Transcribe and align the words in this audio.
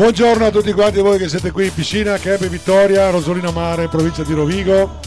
Buongiorno 0.00 0.46
a 0.46 0.50
tutti 0.50 0.72
quanti 0.72 1.00
voi 1.00 1.18
che 1.18 1.28
siete 1.28 1.50
qui 1.50 1.66
in 1.66 1.74
piscina, 1.74 2.16
Chebe 2.16 2.48
Vittoria, 2.48 3.10
Rosolina 3.10 3.50
Mare, 3.50 3.88
provincia 3.88 4.22
di 4.22 4.32
Rovigo. 4.32 4.98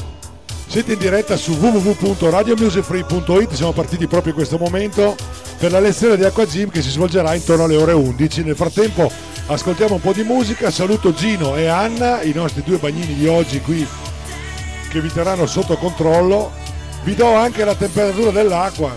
Siete 0.68 0.94
in 0.94 1.00
diretta 1.00 1.36
su 1.36 1.54
www.radiomusicfree.it, 1.54 3.54
siamo 3.54 3.72
partiti 3.72 4.06
proprio 4.06 4.34
in 4.34 4.38
questo 4.38 4.60
momento 4.60 5.16
per 5.58 5.72
la 5.72 5.80
lezione 5.80 6.16
di 6.16 6.24
Acqua 6.24 6.46
Gym 6.46 6.70
che 6.70 6.84
si 6.84 6.92
svolgerà 6.92 7.34
intorno 7.34 7.64
alle 7.64 7.76
ore 7.76 7.94
11. 7.94 8.44
Nel 8.44 8.56
frattempo 8.56 9.12
ascoltiamo 9.48 9.96
un 9.96 10.02
po' 10.02 10.14
di 10.14 10.22
musica, 10.22 10.70
saluto 10.70 11.12
Gino 11.12 11.56
e 11.56 11.66
Anna, 11.66 12.22
i 12.22 12.32
nostri 12.32 12.62
due 12.62 12.78
bagnini 12.78 13.16
di 13.16 13.26
oggi 13.26 13.62
qui 13.62 13.84
che 14.92 15.02
vi 15.02 15.12
terranno 15.12 15.48
sotto 15.48 15.76
controllo. 15.76 16.52
Vi 17.04 17.16
do 17.16 17.34
anche 17.34 17.66
la 17.66 17.74
temperatura 17.74 18.30
dell'acqua, 18.30 18.96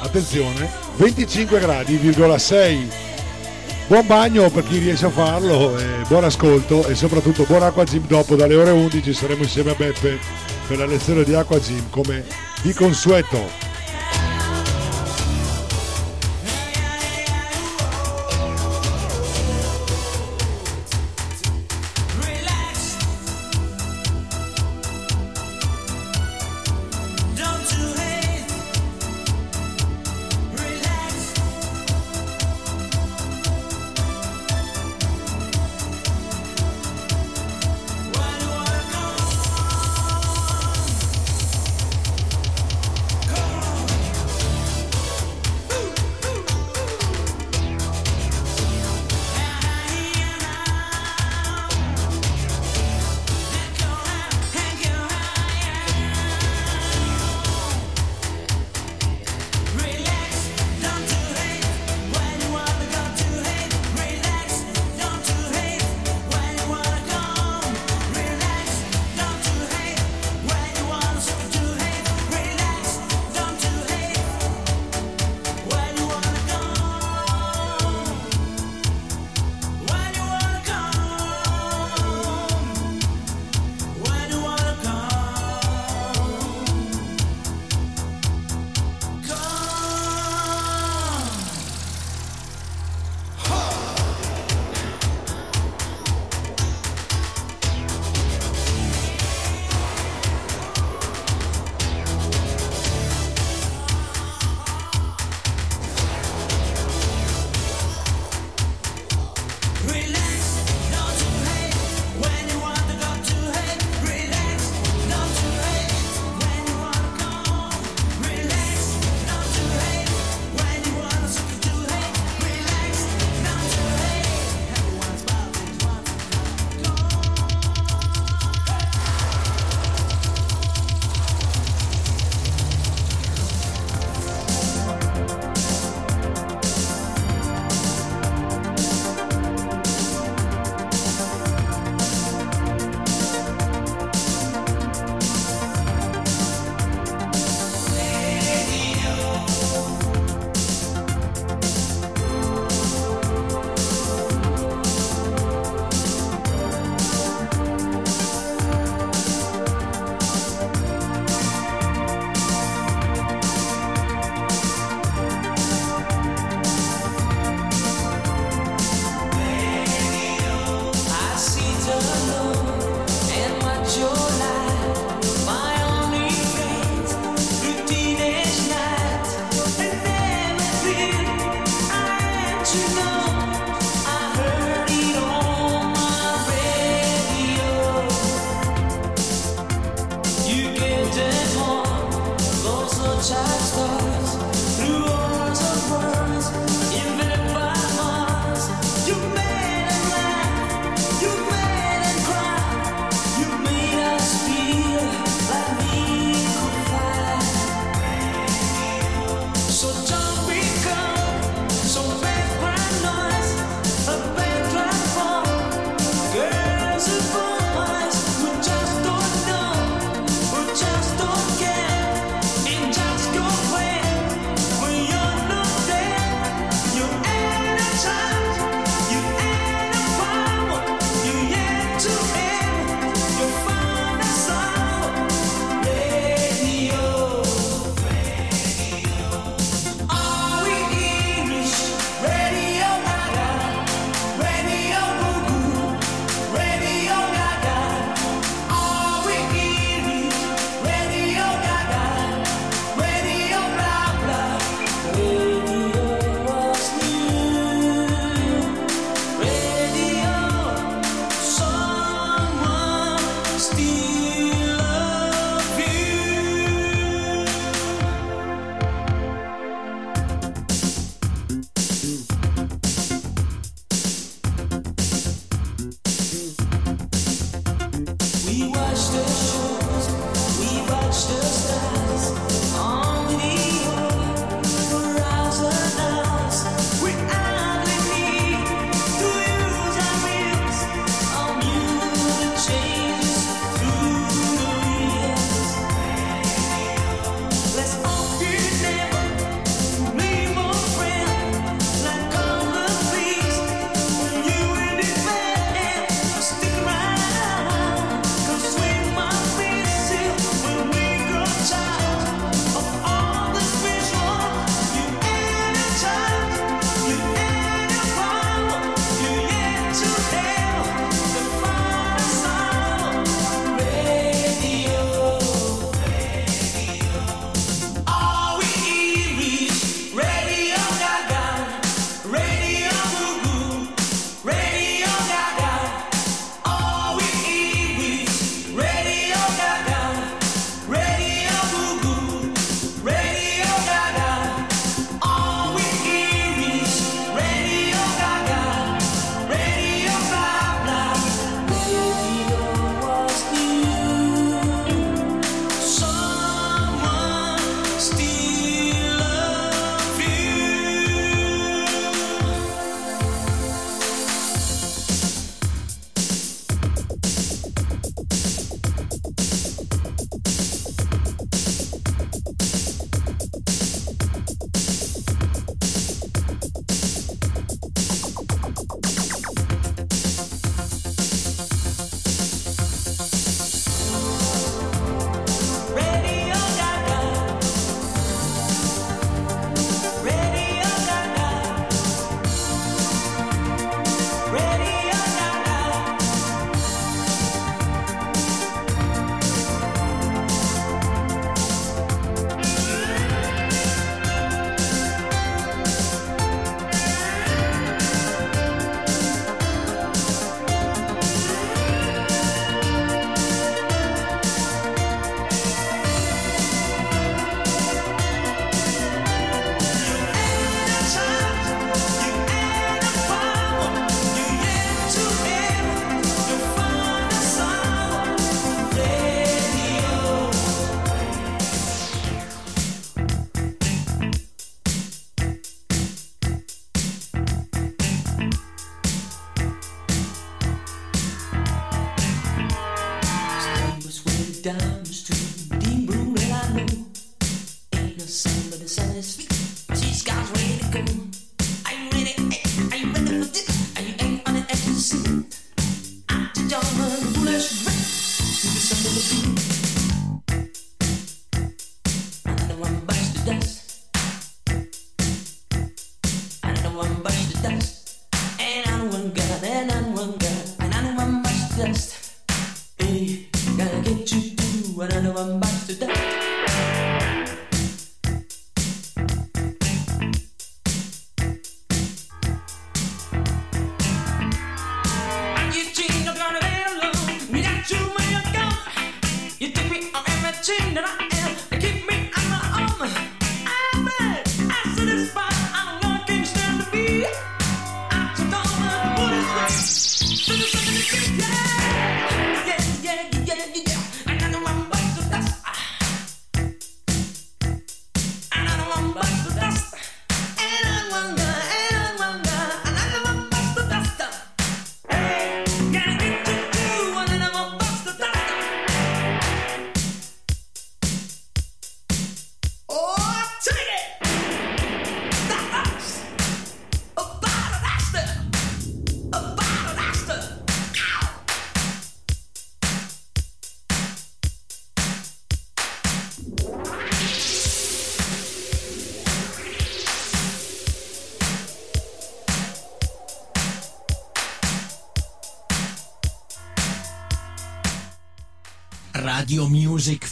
attenzione, 0.00 0.70
25 0.94 1.58
gradi,6 1.58 3.06
buon 3.88 4.06
bagno 4.06 4.50
per 4.50 4.64
chi 4.64 4.78
riesce 4.78 5.06
a 5.06 5.10
farlo, 5.10 5.74
buon 6.08 6.24
ascolto 6.24 6.86
e 6.86 6.94
soprattutto 6.94 7.44
buon 7.44 7.62
acqua 7.62 7.84
gym 7.84 8.06
dopo 8.06 8.36
dalle 8.36 8.54
ore 8.54 8.70
11 8.70 9.14
saremo 9.14 9.42
insieme 9.42 9.70
a 9.70 9.74
Beppe 9.74 10.18
per 10.66 10.76
la 10.76 10.84
lezione 10.84 11.24
di 11.24 11.34
acqua 11.34 11.58
gym 11.58 11.88
come 11.88 12.22
di 12.60 12.74
consueto. 12.74 13.77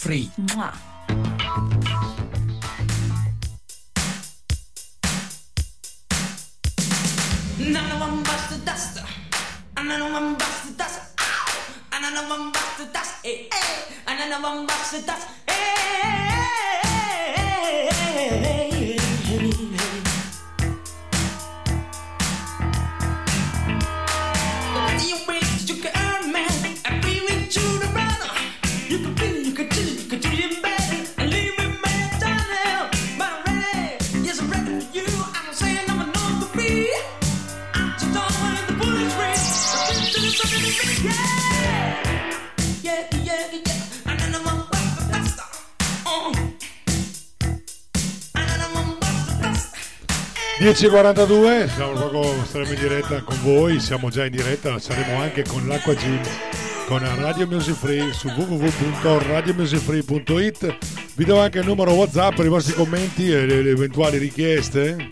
Free. 0.07 0.31
Mua. 0.55 0.96
10.42, 50.77 51.75
siamo 51.75 51.93
proprio, 51.93 52.45
saremo 52.45 52.71
in 52.71 52.79
diretta 52.79 53.23
con 53.23 53.39
voi, 53.43 53.81
siamo 53.81 54.11
già 54.11 54.27
in 54.27 54.31
diretta, 54.31 54.79
saremo 54.79 55.23
anche 55.23 55.43
con 55.43 55.67
l'Acqua 55.67 55.95
Gym, 55.95 56.21
con 56.87 56.99
Radio 57.19 57.47
Music 57.47 57.75
Free 57.75 58.13
su 58.13 58.29
www.radiomusicfree.it. 58.29 60.77
Vi 61.15 61.25
do 61.25 61.41
anche 61.41 61.61
il 61.61 61.65
numero 61.65 61.93
WhatsApp 61.93 62.35
per 62.35 62.45
i 62.45 62.51
vostri 62.51 62.75
commenti 62.75 63.33
e 63.33 63.47
le, 63.47 63.63
le 63.63 63.71
eventuali 63.71 64.19
richieste. 64.19 65.07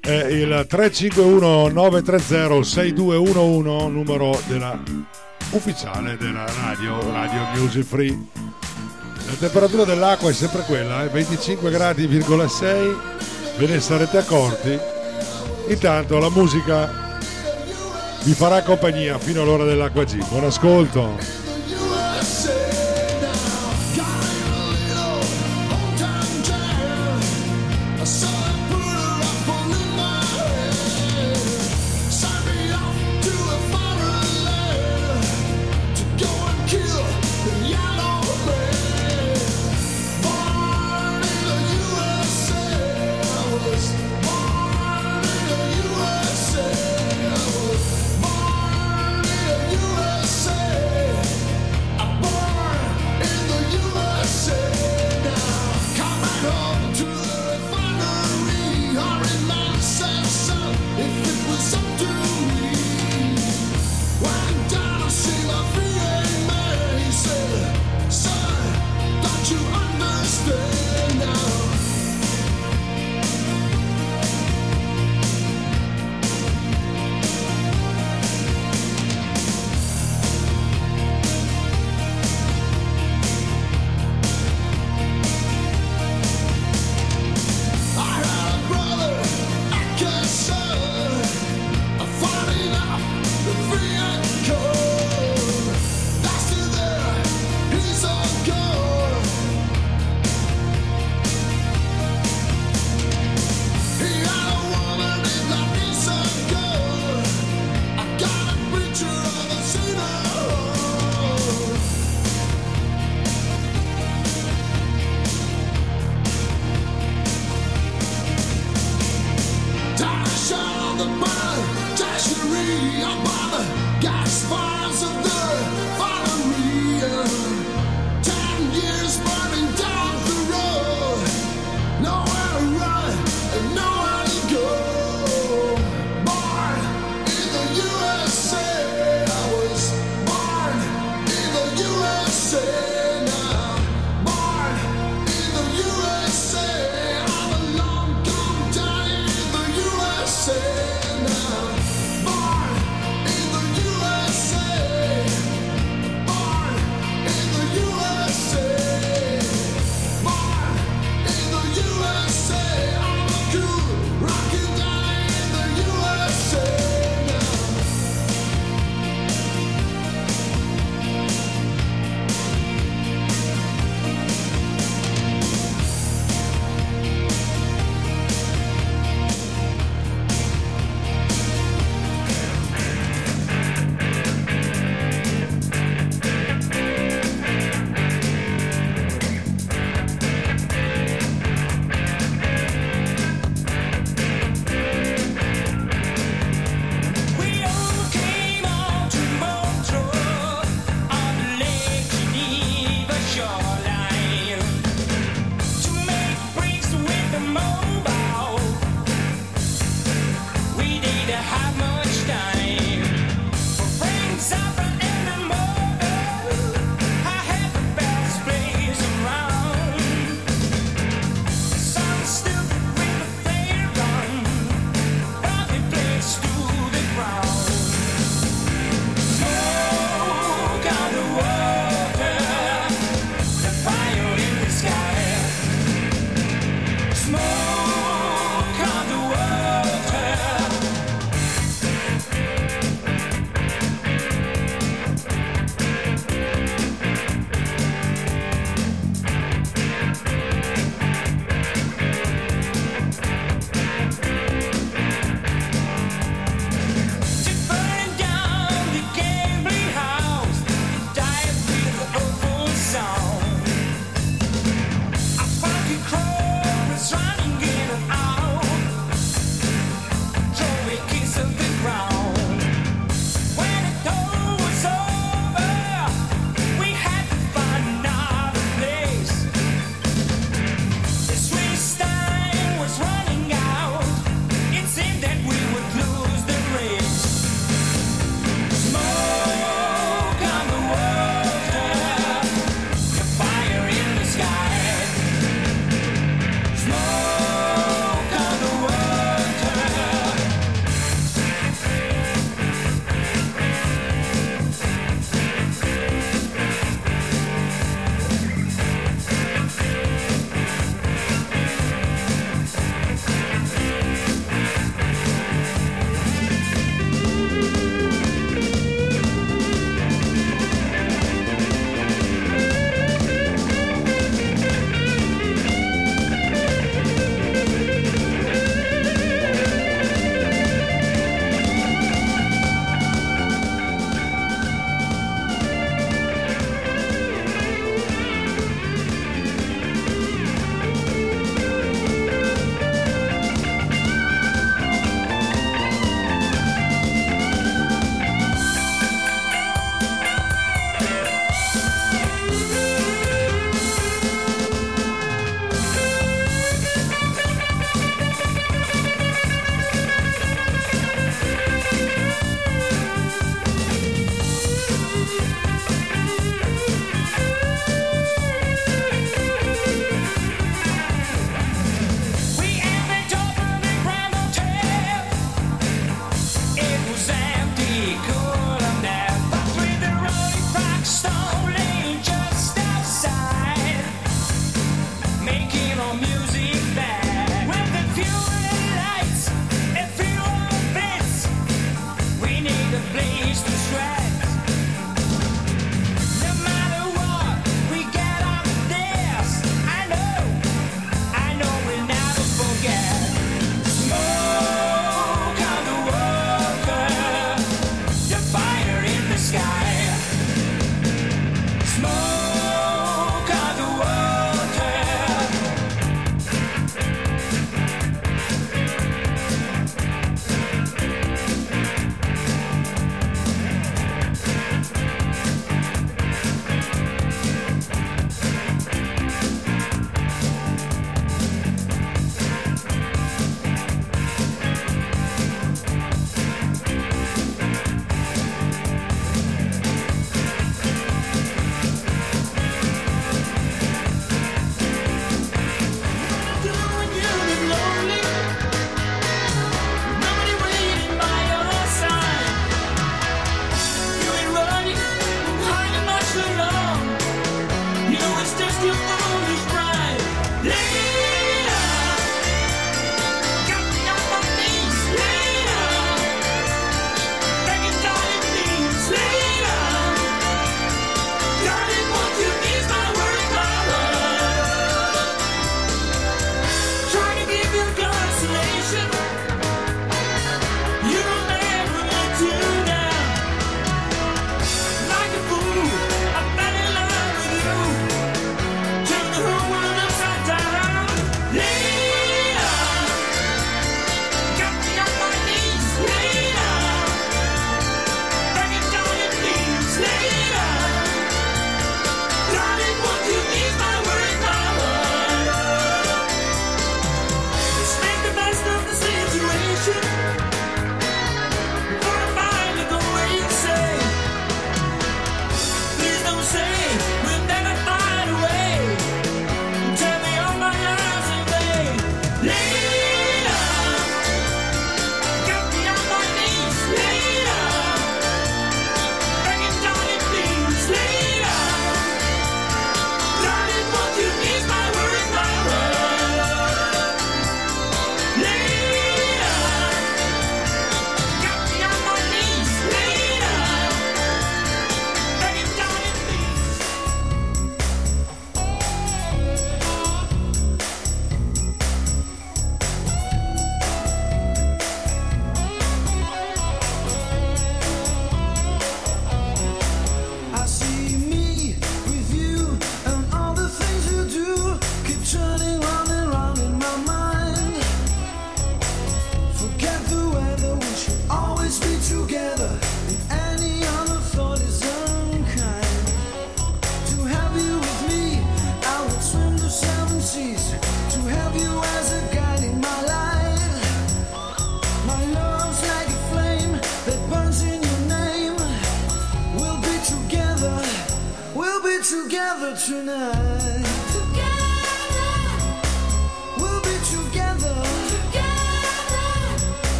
È 0.00 0.12
il 0.12 0.64
351 0.68 1.66
930 1.66 2.62
6211, 2.62 3.92
numero 3.92 4.40
della, 4.46 4.80
ufficiale 5.50 6.16
della 6.16 6.46
radio, 6.62 7.00
Radio 7.10 7.48
Music 7.56 7.84
Free. 7.84 8.16
La 9.26 9.34
temperatura 9.40 9.82
dell'acqua 9.82 10.30
è 10.30 10.32
sempre 10.32 10.62
quella, 10.62 11.02
eh, 11.02 11.08
25 11.08 11.68
gradi,6, 11.68 13.41
ve 13.56 13.66
ne 13.66 13.80
sarete 13.80 14.18
accorti. 14.18 14.78
Intanto 15.68 16.18
la 16.18 16.30
musica 16.30 17.18
vi 18.24 18.32
farà 18.32 18.62
compagnia 18.62 19.18
fino 19.18 19.42
all'ora 19.42 19.64
dell'acqua 19.64 20.04
G. 20.04 20.26
Buon 20.28 20.44
ascolto. 20.44 21.41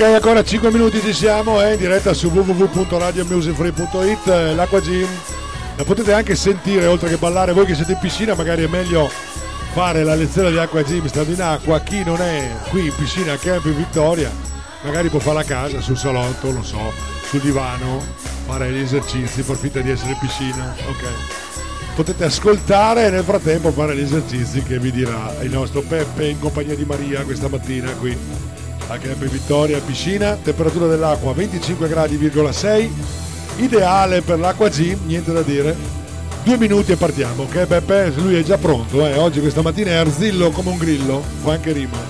Ok, 0.00 0.04
ancora 0.04 0.44
5 0.44 0.70
minuti 0.70 1.00
ci 1.00 1.12
siamo, 1.12 1.60
è 1.60 1.72
in 1.72 1.78
diretta 1.78 2.14
su 2.14 2.28
www.radiomusicfree.it, 2.28 4.28
eh, 4.28 4.54
l'acqua 4.54 4.78
gym. 4.78 5.08
La 5.74 5.82
potete 5.82 6.12
anche 6.12 6.36
sentire, 6.36 6.86
oltre 6.86 7.08
che 7.08 7.16
ballare, 7.16 7.52
voi 7.52 7.66
che 7.66 7.74
siete 7.74 7.94
in 7.94 7.98
piscina, 7.98 8.36
magari 8.36 8.62
è 8.62 8.68
meglio 8.68 9.10
fare 9.72 10.04
la 10.04 10.14
lezione 10.14 10.52
di 10.52 10.56
acqua 10.56 10.82
gym 10.82 11.04
stando 11.06 11.32
in 11.32 11.42
acqua. 11.42 11.80
Chi 11.80 12.04
non 12.04 12.20
è 12.20 12.48
qui 12.70 12.86
in 12.86 12.94
piscina 12.94 13.32
a 13.32 13.38
Camp 13.38 13.64
in 13.64 13.76
Vittoria, 13.76 14.30
magari 14.84 15.08
può 15.08 15.18
farla 15.18 15.40
a 15.40 15.44
casa, 15.44 15.80
sul 15.80 15.98
salotto, 15.98 16.52
non 16.52 16.64
so, 16.64 16.92
sul 17.28 17.40
divano, 17.40 18.00
fare 18.46 18.70
gli 18.70 18.78
esercizi, 18.78 19.40
approfitta 19.40 19.80
di 19.80 19.90
essere 19.90 20.12
in 20.12 20.18
piscina. 20.20 20.76
Ok. 20.86 21.08
Potete 21.96 22.22
ascoltare 22.22 23.06
e 23.06 23.10
nel 23.10 23.24
frattempo 23.24 23.72
fare 23.72 23.96
gli 23.96 24.02
esercizi 24.02 24.62
che 24.62 24.78
vi 24.78 24.92
dirà 24.92 25.34
il 25.40 25.50
nostro 25.50 25.82
Peppe 25.82 26.28
in 26.28 26.38
compagnia 26.38 26.76
di 26.76 26.84
Maria 26.84 27.24
questa 27.24 27.48
mattina 27.48 27.90
qui 27.94 28.16
a 28.88 28.98
Camp 28.98 29.24
Vittoria, 29.24 29.80
piscina, 29.80 30.36
temperatura 30.42 30.86
dell'acqua 30.86 31.32
25 31.32 31.88
gradi,6, 31.88 32.90
ideale 33.56 34.22
per 34.22 34.38
l'acqua 34.38 34.68
gym, 34.68 34.98
niente 35.06 35.32
da 35.32 35.42
dire. 35.42 35.76
Due 36.42 36.56
minuti 36.56 36.92
e 36.92 36.96
partiamo, 36.96 37.42
ok 37.42 37.66
Peppe? 37.66 38.12
Lui 38.16 38.36
è 38.36 38.42
già 38.42 38.56
pronto, 38.56 39.06
eh? 39.06 39.16
oggi 39.16 39.40
questa 39.40 39.60
mattina 39.60 39.90
è 39.90 39.94
arzillo 39.94 40.50
come 40.50 40.70
un 40.70 40.78
grillo, 40.78 41.22
fa 41.42 41.52
anche 41.52 41.72
rima. 41.72 42.07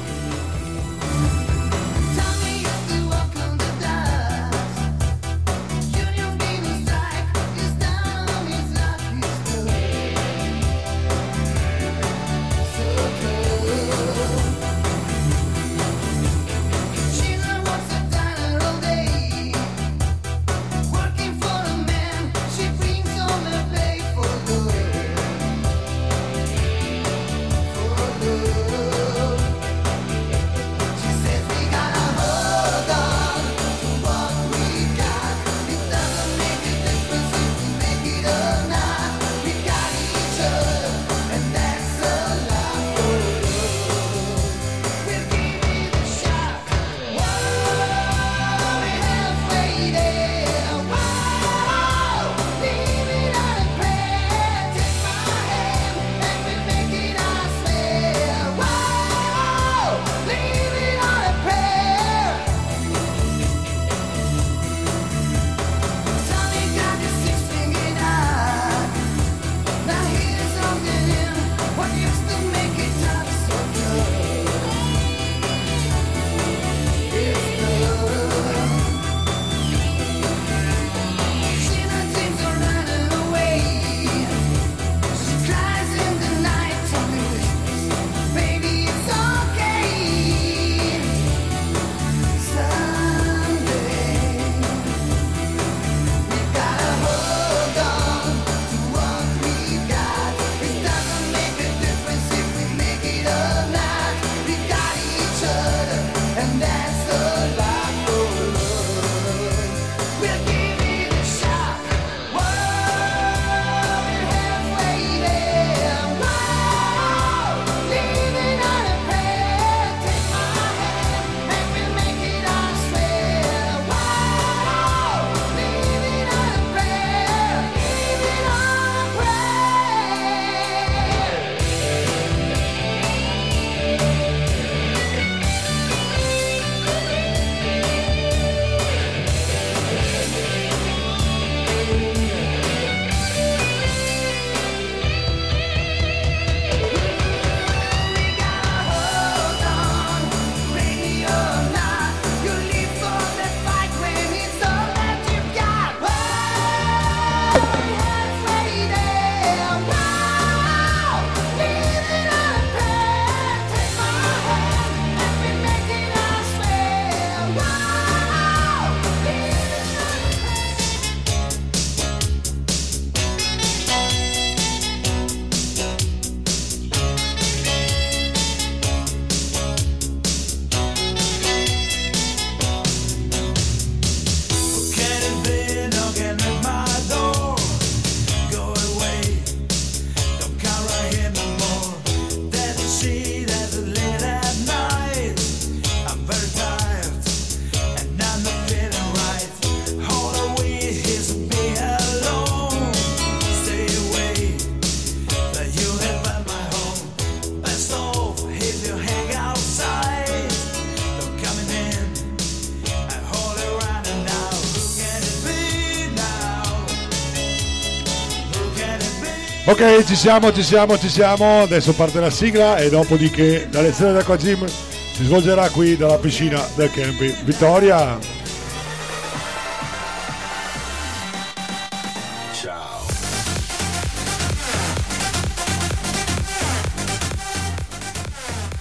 Ok, 219.81 220.05
ci 220.07 220.17
siamo, 220.17 220.53
ci 220.53 220.65
siamo, 220.65 220.99
ci 220.99 221.09
siamo. 221.09 221.61
Adesso 221.61 221.93
parte 221.93 222.19
la 222.19 222.31
sigla 222.31 222.79
e 222.79 222.91
dopodiché 222.91 223.69
la 223.71 223.81
lezione 223.81 224.13
d'acqua 224.13 224.37
gym 224.37 224.67
si 224.67 225.23
svolgerà 225.23 225.71
qui 225.71 225.97
dalla 225.97 226.19
piscina 226.19 226.61
del 226.75 226.91
camping 226.91 227.45
Vittoria. 227.45 228.19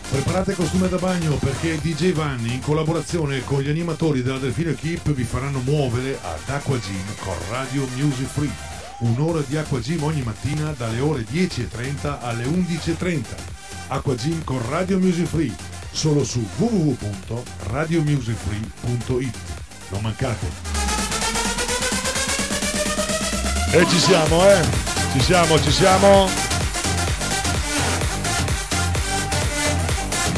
Preparate 0.09 0.55
costume 0.55 0.89
da 0.89 0.97
bagno 0.97 1.35
perché 1.35 1.77
DJ 1.79 2.13
Vanni 2.13 2.55
in 2.55 2.61
collaborazione 2.61 3.43
con 3.43 3.61
gli 3.61 3.69
animatori 3.69 4.23
della 4.23 4.39
Delfino 4.39 4.71
Equip 4.71 5.11
vi 5.11 5.23
faranno 5.25 5.59
muovere 5.59 6.17
ad 6.23 6.49
Aqua 6.49 6.77
Gym 6.77 7.05
con 7.23 7.35
Radio 7.51 7.87
Music 7.95 8.25
Free. 8.25 8.76
Un'ora 8.99 9.41
di 9.45 9.55
Aqua 9.57 9.79
Gym 9.79 10.01
ogni 10.01 10.23
mattina 10.23 10.71
dalle 10.71 10.99
ore 10.99 11.21
10.30 11.21 12.17
alle 12.19 12.45
11.30. 12.45 13.25
Aqua 13.89 14.15
Gym 14.15 14.43
con 14.43 14.59
Radio 14.69 14.97
Music 14.97 15.27
Free 15.27 15.53
solo 15.91 16.23
su 16.23 16.43
www.radiomusicfree.it. 16.57 19.37
Non 19.89 20.01
mancate. 20.01 20.47
E 23.71 23.85
ci 23.87 23.99
siamo, 23.99 24.49
eh? 24.49 24.65
Ci 25.11 25.19
siamo, 25.21 25.61
ci 25.61 25.71
siamo. 25.71 26.27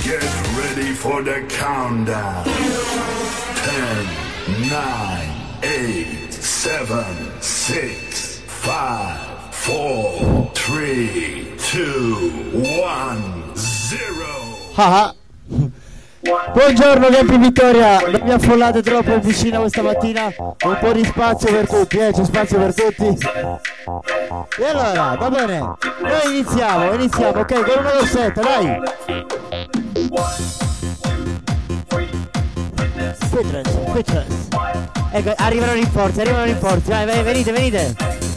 Get 0.01 0.21
ready 0.57 0.93
for 0.93 1.23
the 1.23 1.45
countdown. 1.47 2.43
10, 3.63 4.05
9, 4.69 5.27
8, 5.61 6.41
7, 6.41 7.05
6, 7.39 8.08
5, 8.59 8.71
4, 9.63 10.51
3, 10.53 11.55
2, 11.71 12.51
1, 12.51 13.53
0. 13.53 14.01
Ah. 14.75 15.13
Buongiorno 16.51 17.07
Campi 17.07 17.37
Vittoria, 17.37 17.99
non 18.01 18.21
mi 18.23 18.31
affollate 18.31 18.81
troppo 18.81 19.13
in 19.13 19.21
piscina 19.21 19.59
questa 19.59 19.81
mattina, 19.81 20.25
un 20.37 20.77
po' 20.79 20.91
di 20.91 21.05
spazio 21.05 21.49
per 21.49 21.67
tutti, 21.67 21.97
eh, 21.97 22.11
c'è 22.11 22.25
spazio 22.25 22.57
per 22.57 22.73
tutti. 22.75 23.17
E 24.57 24.65
allora, 24.65 25.15
va 25.17 25.29
bene, 25.29 25.59
noi 25.59 26.33
iniziamo, 26.33 26.93
iniziamo, 26.93 27.39
ok, 27.39 27.63
con 27.63 27.79
una 27.79 27.91
dorsetta, 27.91 28.41
dai. 28.41 28.79
Fitness, 33.29 33.69
fitness. 33.93 34.47
Ecco, 35.11 35.33
arrivano 35.37 35.71
i 35.71 35.75
rinforzi, 35.75 36.19
arrivano 36.19 36.43
i 36.43 36.47
rinforzi, 36.47 36.89
vai, 36.89 37.05
vai, 37.05 37.23
venite, 37.23 37.51
venite. 37.51 38.28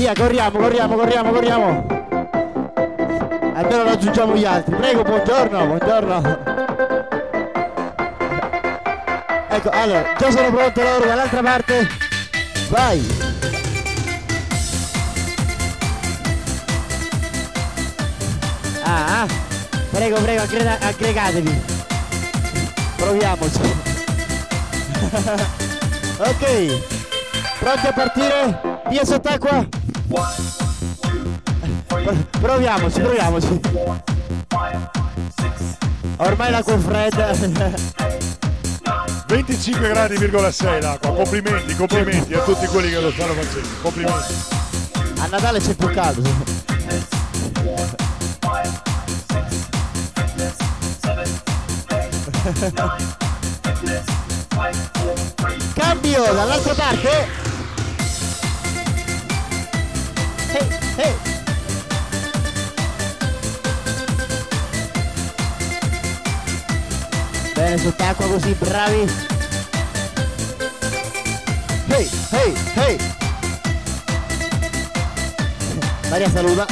Via, 0.00 0.14
corriamo, 0.14 0.58
corriamo, 0.58 0.94
corriamo, 0.96 1.30
corriamo. 1.30 1.86
Almeno 3.54 3.82
raggiungiamo 3.84 4.34
gli 4.34 4.46
altri. 4.46 4.74
Prego, 4.74 5.02
buongiorno, 5.02 5.66
buongiorno. 5.66 6.38
Ecco, 9.50 9.68
allora, 9.68 10.14
già 10.18 10.30
sono 10.30 10.50
pronte 10.50 10.82
loro 10.82 11.04
dall'altra 11.04 11.42
parte. 11.42 11.86
Vai. 12.70 13.06
Ah, 18.84 19.20
ah. 19.22 19.26
prego, 19.90 20.16
prego, 20.22 20.42
aggrega- 20.42 20.78
aggregatevi. 20.80 21.62
Proviamoci. 22.96 23.89
ok, 26.20 26.44
pronti 27.58 27.86
a 27.86 27.92
partire? 27.92 28.60
Via 28.88 29.04
sott'acqua? 29.04 29.66
Pro- 31.86 32.26
Proviamoci, 32.40 33.00
proviamoci. 33.00 33.60
Ormai 36.16 36.50
l'acqua 36.52 36.74
è 36.74 36.78
fredda. 36.78 37.32
25 39.26 39.92
gradi,6 39.92 40.80
l'acqua. 40.80 41.12
Complimenti, 41.12 41.74
complimenti 41.74 42.34
a 42.34 42.40
tutti 42.42 42.66
quelli 42.66 42.90
che 42.90 43.00
lo 43.00 43.10
stanno 43.10 43.32
facendo. 43.32 43.68
Complimenti. 43.82 44.34
A 45.18 45.26
Natale 45.26 45.58
c'è 45.58 45.74
più 45.74 45.88
caldo. 45.92 46.22
Cambio 55.90 56.22
dall'altra 56.22 56.72
parte. 56.74 57.28
Hey, 60.52 60.68
hey. 60.94 61.14
Bene, 67.54 67.78
sott'acqua 67.78 68.26
così, 68.28 68.52
bravi. 68.52 69.12
Hey, 71.88 72.10
hey, 72.30 72.54
hey. 72.74 72.96
Maria 76.08 76.30
saluta. 76.30 76.66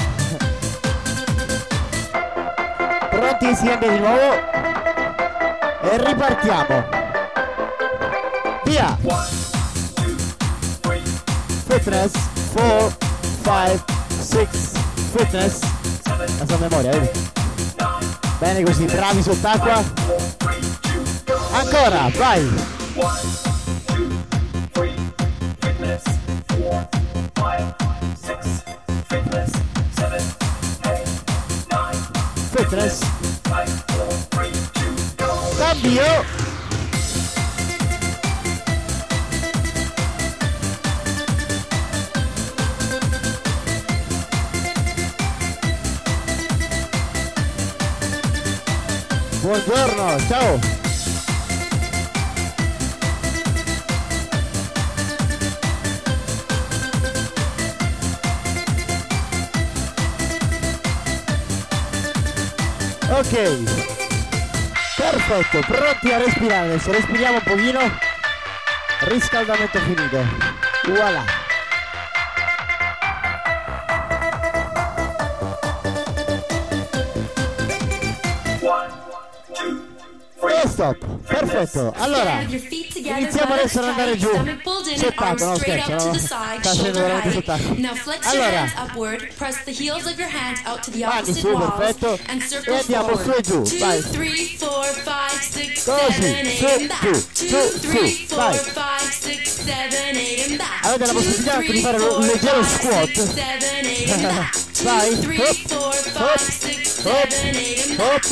Pronti, 3.11 3.57
si 3.57 3.67
cambia 3.67 3.91
di 3.91 3.99
nuovo. 3.99 4.33
E 5.83 6.07
ripartiamo. 6.07 7.08
Via. 8.69 8.99
Fitness. 11.67 12.13
4, 12.53 12.97
5, 13.43 13.85
6. 14.21 14.73
Fitness. 15.17 15.61
La 16.05 16.47
sua 16.47 16.59
memoria, 16.59 16.91
vedi? 16.91 17.11
Bene 18.39 18.63
così, 18.63 18.85
bravi 18.85 19.23
sott'acqua. 19.23 19.83
Ancora, 21.53 22.11
vai. 22.15 22.47
Fitness. 32.51 32.99
Cambio. 35.57 36.38
Buongiorno, 49.69 50.19
ciao. 50.29 50.59
Ok. 63.11 63.63
Perfetto, 64.97 65.61
pronti 65.67 66.13
a 66.13 66.17
respirare 66.17 66.69
adesso. 66.69 66.91
Respiriamo 66.91 67.35
un 67.35 67.43
pochino. 67.43 67.81
Riscaldamento 69.01 69.79
finito. 69.81 70.25
Voilà. 70.87 71.38
E 80.63 80.69
stop. 80.69 81.07
Perfetto. 81.27 81.93
Allora, 81.97 82.41
iniziamo 82.41 83.55
adesso 83.55 83.79
ad 83.79 83.85
andare 83.85 84.17
giù. 84.17 84.31
Sott'acqua, 84.97 85.47
no 85.47 85.57
scherzo, 85.57 85.93
no. 85.93 86.15
Sta 86.15 86.59
facendo 86.61 86.99
veramente 86.99 87.33
sott'acqua. 87.33 87.77
Allora, 88.23 88.65
mani 91.05 91.35
su, 91.35 91.57
perfetto. 91.57 92.19
E 92.19 92.75
andiamo 92.75 93.17
su 93.17 93.31
e 93.31 93.41
giù, 93.43 93.63
vai. 93.79 94.03
Così, 95.85 96.35
su, 96.57 96.67
giù, 97.01 97.15
su, 97.33 97.47
su, 98.27 98.35
vai. 98.35 98.59
Avete 100.83 101.07
la 101.07 101.13
possibilità 101.13 101.55
anche 101.55 101.73
di 101.73 101.81
fare 101.81 101.97
un 101.99 102.27
leggero 102.27 102.65
squat. 102.65 104.57
Vai, 104.81 105.13
hop, 105.13 105.73
hop, 105.73 106.07
hop, 106.15 106.41
hop, 107.99 108.23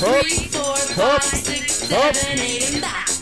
hop, 0.00 0.71
hop, 0.94 1.22
hop. 1.90 2.14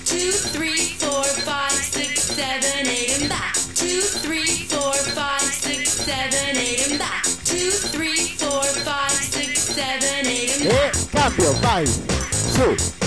Two, 0.05 0.33
three, 0.33 0.95
four, 0.99 1.23
five, 1.23 1.73
six, 1.73 2.23
seven, 2.23 2.87
eight, 2.87 3.21
and 3.21 3.29
back. 3.29 3.55
Two, 3.75 4.01
three, 4.01 4.67
four, 4.69 4.93
five, 5.15 5.41
six, 5.41 5.91
seven, 5.91 6.57
eight, 6.57 6.89
and 6.91 6.99
back. 6.99 7.25
Two, 7.45 7.71
three, 7.71 8.37
four, 8.39 8.63
five, 8.85 9.11
six, 9.11 9.61
seven, 9.61 10.27
eight, 10.27 10.61
and 10.61 10.69
back. 10.69 10.95
Cambio, 11.13 11.53
vai. 11.61 11.87
Su. 11.87 13.01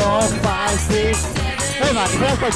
Four, 0.00 0.22
five, 0.42 0.78
six. 0.88 1.26
Vai 1.78 1.92
Mani, 1.92 2.16
fai 2.16 2.36
qua 2.38 2.48
il 2.48 2.54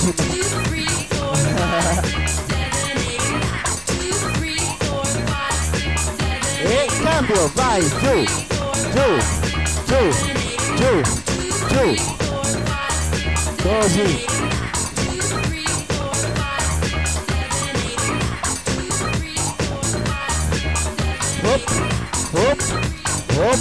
E 6.67 6.87
cambio, 7.03 7.51
vai, 7.55 7.83
giù, 7.83 8.25
giù, 8.95 9.09
giù, 9.89 10.03
giù, 10.77 10.93
giù. 11.69 11.87
Così. 13.63 14.27
Hop, 21.45 21.65
hop, 22.33 22.61
hop, 23.37 23.61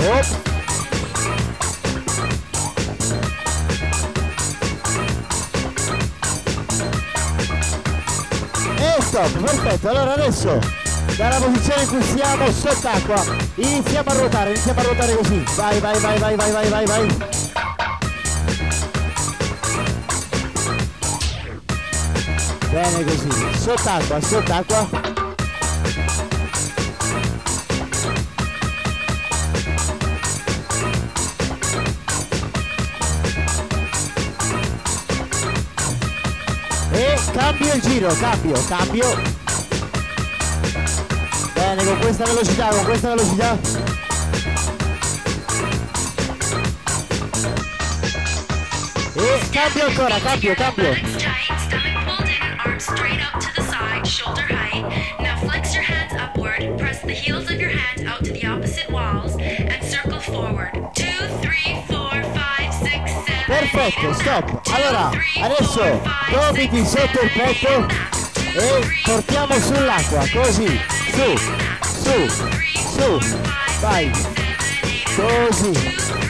hop. 0.00 0.51
Stop, 9.12 9.30
perfetto. 9.38 9.88
Allora 9.88 10.14
adesso, 10.14 10.58
dalla 11.16 11.36
posizione 11.36 11.82
in 11.82 11.88
cui 11.88 12.02
siamo 12.02 12.50
sott'acqua, 12.50 13.22
iniziamo 13.56 14.10
a 14.10 14.14
ruotare, 14.14 14.50
iniziamo 14.50 14.80
a 14.80 14.82
ruotare 14.82 15.16
così. 15.16 15.44
Vai, 15.54 15.80
vai, 15.80 15.98
vai, 16.00 16.18
vai, 16.18 16.34
vai, 16.36 16.50
vai, 16.50 16.68
vai, 16.70 16.86
vai. 16.86 17.16
Bene 22.70 23.04
così, 23.04 23.28
sott'acqua, 23.58 24.20
sott'acqua. 24.20 25.31
Il 37.74 37.80
giro, 37.80 38.12
cambio, 38.14 38.64
cambio. 38.66 39.22
Bene, 41.54 41.84
con 41.84 41.98
questa 42.00 42.24
velocità, 42.24 42.68
con 42.68 42.84
questa 42.84 43.08
velocità. 43.14 43.58
E 49.14 49.40
cambio 49.50 49.86
ancora, 49.86 50.18
cambio, 50.18 50.54
cambio. 50.54 51.30
Press 56.76 57.00
the 57.02 57.12
heels 57.12 57.50
of 57.50 57.58
your 57.58 57.70
hand 57.70 58.06
out 58.06 58.24
to 58.24 58.32
the 58.32 58.44
opposite 58.46 58.90
walls, 58.90 59.36
and 59.36 59.82
circle 59.84 60.20
forward. 60.20 60.71
Eight, 63.82 64.14
stop. 64.14 64.60
Allora, 64.72 65.10
adesso 65.42 66.00
gomiti 66.30 66.84
sotto 66.86 67.20
il 67.20 67.30
petto 67.32 67.86
e 68.54 69.00
portiamo 69.04 69.54
sull'acqua, 69.54 70.24
così. 70.32 70.80
Su, 71.12 71.36
su, 72.02 73.18
su. 73.18 73.38
Vai. 73.80 74.10
Così. 75.16 76.21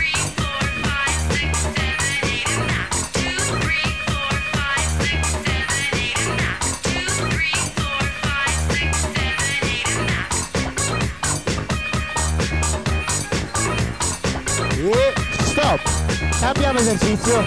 Cambiamo 16.73 16.91
esercizio. 16.91 17.45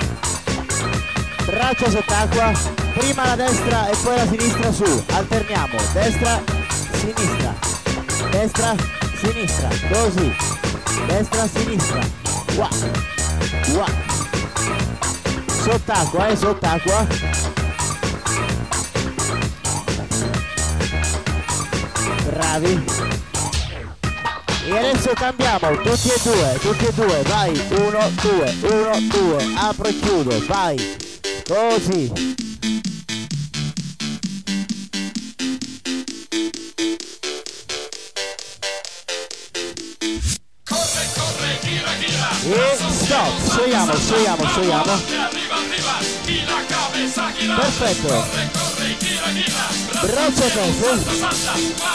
Braccia 1.47 1.89
sott'acqua. 1.89 2.51
Prima 2.93 3.25
la 3.25 3.35
destra 3.35 3.87
e 3.87 3.95
poi 4.03 4.15
la 4.17 4.27
sinistra 4.27 4.71
su. 4.71 5.03
Alterniamo. 5.13 5.79
Destra, 5.93 6.43
sinistra. 6.91 7.55
Destra, 8.29 8.75
sinistra. 9.15 9.67
Così. 9.89 10.35
Destra, 11.07 11.47
sinistra. 11.47 11.99
Qua. 12.53 12.69
Qua. 13.73 13.85
Sott'acqua, 15.63 16.27
eh, 16.27 16.35
sott'acqua. 16.35 17.07
Bravi. 22.29 22.94
E 24.67 24.75
adesso 24.75 25.11
cambiamo, 25.13 25.77
tutti 25.83 26.09
e 26.09 26.19
due, 26.23 26.57
tutti 26.59 26.85
e 26.85 26.91
due, 26.93 27.21
vai, 27.25 27.51
uno, 27.77 28.11
due, 28.19 28.55
uno, 28.61 28.99
due, 29.09 29.53
apro 29.57 29.87
e 29.87 29.99
chiudo, 29.99 30.43
vai, 30.47 30.75
così. 31.47 32.11
E 42.47 42.77
stop, 42.89 43.51
sciogliamo, 43.51 43.95
sciogliamo, 43.95 44.47
sciogliamo. 44.47 46.14
Perfetto. 47.15 48.27
Braccia 50.01 50.49
tese, 50.49 50.99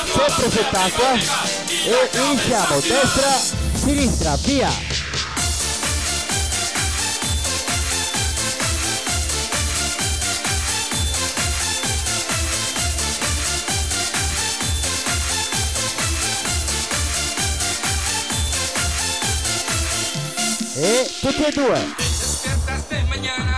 sempre 0.07 0.51
sott'acqua 0.51 1.13
e 1.85 2.11
iniziamo, 2.15 2.81
destra, 2.81 3.39
sinistra, 3.75 4.37
via. 4.37 4.71
E 20.77 21.11
tutti 21.21 21.45
e 21.45 21.51
due. 21.53 23.50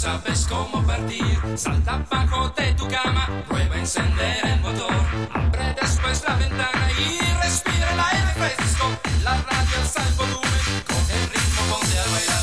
Sabes 0.00 0.46
cómo 0.48 0.80
partir. 0.86 1.40
Salta 1.56 2.04
bajo 2.08 2.48
de 2.50 2.72
tu 2.74 2.86
cama, 2.86 3.28
prueba 3.48 3.74
a 3.74 3.78
encender 3.80 4.46
el 4.46 4.60
motor. 4.60 4.94
Abre 5.34 5.74
después 5.80 6.22
la 6.24 6.36
ventana 6.36 6.88
y 6.96 7.18
respira 7.42 7.92
el 7.92 7.98
aire 7.98 8.32
fresco. 8.36 8.96
La 9.24 9.32
radio 9.32 9.80
alza 9.82 10.00
el 10.06 10.14
volumen, 10.14 10.84
con 10.86 11.02
el 11.10 11.30
ritmo 11.30 11.62
ponte 11.68 11.98
a 11.98 12.04
bailar. 12.12 12.42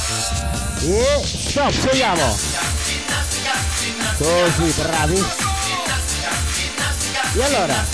E 0.84 1.24
stop, 1.24 1.72
sciogliamo. 1.72 2.38
Così, 4.18 4.82
bravi. 4.82 5.26
E 7.36 7.43
allora, 7.43 7.86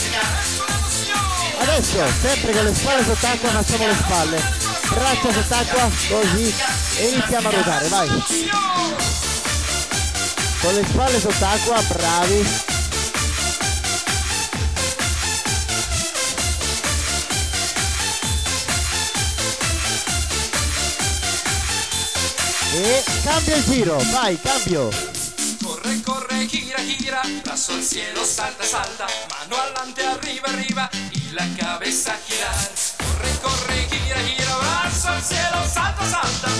adesso 1.61 2.03
sempre 2.19 2.51
con 2.51 2.63
le 2.63 2.73
spalle 2.73 3.03
sott'acqua 3.03 3.49
facciamo 3.51 3.85
le 3.85 3.93
spalle. 3.93 4.41
Braccia 4.89 5.33
sott'acqua, 5.33 5.91
così. 6.09 6.55
E 6.97 7.09
iniziamo 7.09 7.47
a 7.47 7.51
ruotare, 7.51 7.87
vai. 7.89 8.09
Con 10.61 10.75
le 10.75 10.85
spalle 10.85 11.19
sott'acqua, 11.19 11.81
bravi. 11.87 12.69
E 22.73 23.03
cambia 23.23 23.55
il 23.55 23.63
giro, 23.65 23.97
vai, 24.11 24.39
cambio. 24.39 24.89
Corre, 25.63 25.99
corre, 26.01 26.45
gira, 26.45 26.77
gira, 26.85 27.21
brazo 27.43 27.73
al 27.73 27.83
cielo, 27.83 28.23
salta, 28.23 28.63
salta, 28.63 29.07
mano 29.29 29.55
adelante, 29.61 30.05
arriba, 30.05 30.47
arriba, 30.47 30.89
y 31.11 31.31
la 31.31 31.47
cabeza 31.57 32.17
girar. 32.27 32.90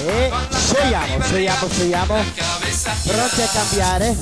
E 0.03 0.27
mano 0.29 0.47
adelante, 0.47 0.57
sciogliamo, 0.57 1.13
arriba, 1.13 1.25
sciogliamo, 1.25 1.63
arriba, 1.63 1.69
sciogliamo. 1.73 2.15
la 2.15 2.31
cabeza 2.33 2.91
a 2.91 2.95
girar. 3.01 3.17
Pronti 3.17 3.41
a 3.41 3.47
cambiare. 3.47 4.17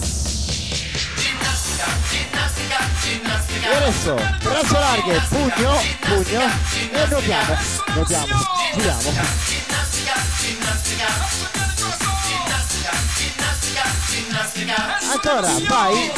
E 3.61 3.75
adesso, 3.75 4.15
braccia 4.15 4.79
larghe, 4.79 5.21
pugno, 5.29 5.81
pugno. 5.99 6.51
E 6.91 7.07
nuotiamo, 7.07 7.57
nuotiamo, 7.93 8.37
giriamo. 8.73 9.47
Ancora, 15.11 15.53
vai. 15.67 16.11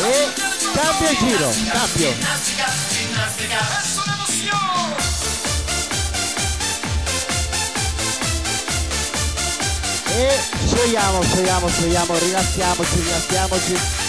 E 0.00 0.32
cambio 0.74 1.10
il 1.10 1.18
giro, 1.18 1.50
cambio. 1.70 2.14
E 10.16 10.40
sciogliamo, 10.66 11.22
sciogliamo, 11.22 11.68
sciogliamo, 11.68 12.18
rilassiamoci, 12.18 13.00
rilassiamoci. 13.00 14.02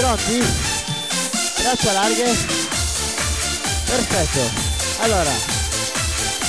pronti? 0.00 0.42
Braccia 1.60 1.92
larghe. 1.92 2.36
Perfetto. 3.84 4.50
Allora, 5.00 5.30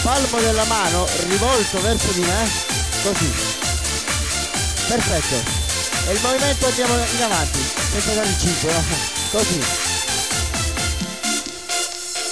palmo 0.03 0.39
della 0.39 0.63
mano 0.65 1.05
rivolto 1.27 1.81
verso 1.81 2.11
di 2.11 2.21
me, 2.21 2.49
così. 3.03 3.50
Perfetto. 4.91 6.09
E 6.09 6.13
il 6.15 6.19
movimento 6.21 6.65
andiamo 6.65 6.93
in 6.95 7.23
avanti, 7.23 7.59
senza 7.91 8.13
dare 8.13 8.27
il 8.27 8.37
5, 8.37 8.73
no? 8.73 8.83
Così. 9.31 9.63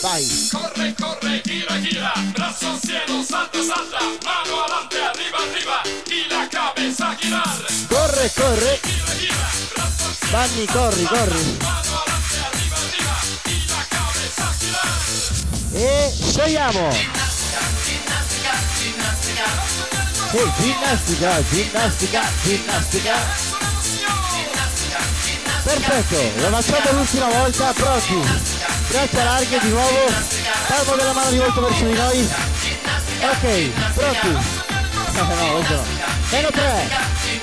Vai. 0.01 0.49
Corre, 0.51 0.93
corre, 0.99 1.41
gira, 1.45 1.79
gira, 1.79 2.11
brazo 2.33 2.67
al 2.67 2.79
cielo, 2.85 3.23
salta, 3.23 3.63
salta, 3.63 3.99
mano 4.25 4.63
adelante, 4.63 4.97
arriba, 4.99 5.37
arriba, 5.37 5.81
y 6.07 6.27
la 6.27 6.47
cabeza 6.51 7.15
girar. 7.17 7.65
Corre, 7.87 8.31
corre. 8.35 8.79
Gira, 8.83 9.15
gira, 9.17 9.49
brazo 9.73 10.05
al 10.05 10.15
cielo, 10.19 10.31
Vanni, 10.37 10.65
corri, 10.65 11.03
corri. 11.05 11.57
mano 11.61 11.79
adelante, 11.79 12.35
arriba, 12.51 12.75
arriba, 12.75 13.15
y 13.45 13.67
la 13.69 13.85
cabeza 13.87 14.53
girar. 14.59 14.99
E 15.71 16.13
sciogliamo. 16.29 16.91
Sì, 16.91 17.07
ginnastica, 17.85 18.53
ginnastica, 18.77 19.78
ginnastica. 22.43 23.13
Perfetto, 25.63 26.49
lo 26.49 26.61
facciamo 26.61 26.97
l'ultima 26.97 27.27
volta, 27.27 27.73
pronti. 27.73 28.21
Braccia 28.89 29.23
larghe 29.23 29.59
di 29.59 29.69
nuovo, 29.69 30.11
palmo 30.67 30.95
della 30.95 31.13
mano 31.13 31.29
rivolto 31.29 31.61
verso 31.61 31.83
di 31.83 31.93
noi. 31.93 32.29
Ok, 33.21 33.69
pronti. 33.95 34.29
no, 35.17 35.25
no. 35.25 35.83
Meno 36.31 36.49
3, 36.51 36.89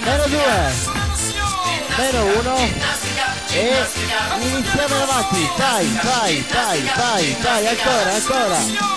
meno 0.05 0.27
2, 0.27 0.41
meno 1.97 2.25
1 2.39 2.57
e 3.51 3.87
iniziamo 4.41 4.95
in 4.95 5.03
avanti. 5.03 5.51
Vai, 5.57 5.87
vai, 6.03 6.45
vai, 6.53 6.81
vai, 6.83 7.37
vai, 7.43 7.67
ancora, 7.67 8.15
ancora. 8.15 8.96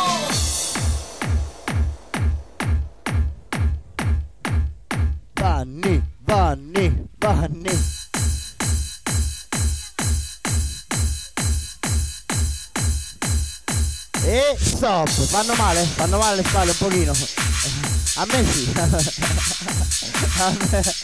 Stop, 14.80 15.10
fanno 15.10 15.54
male, 15.56 15.86
fanno 15.96 16.18
male 16.18 16.38
le 16.38 16.44
spalle 16.48 16.72
un 16.72 16.78
pochino. 16.78 17.12
A 18.16 18.26
me 18.32 18.46
sì. 18.50 18.72
A 20.40 20.56
me. 20.72 20.82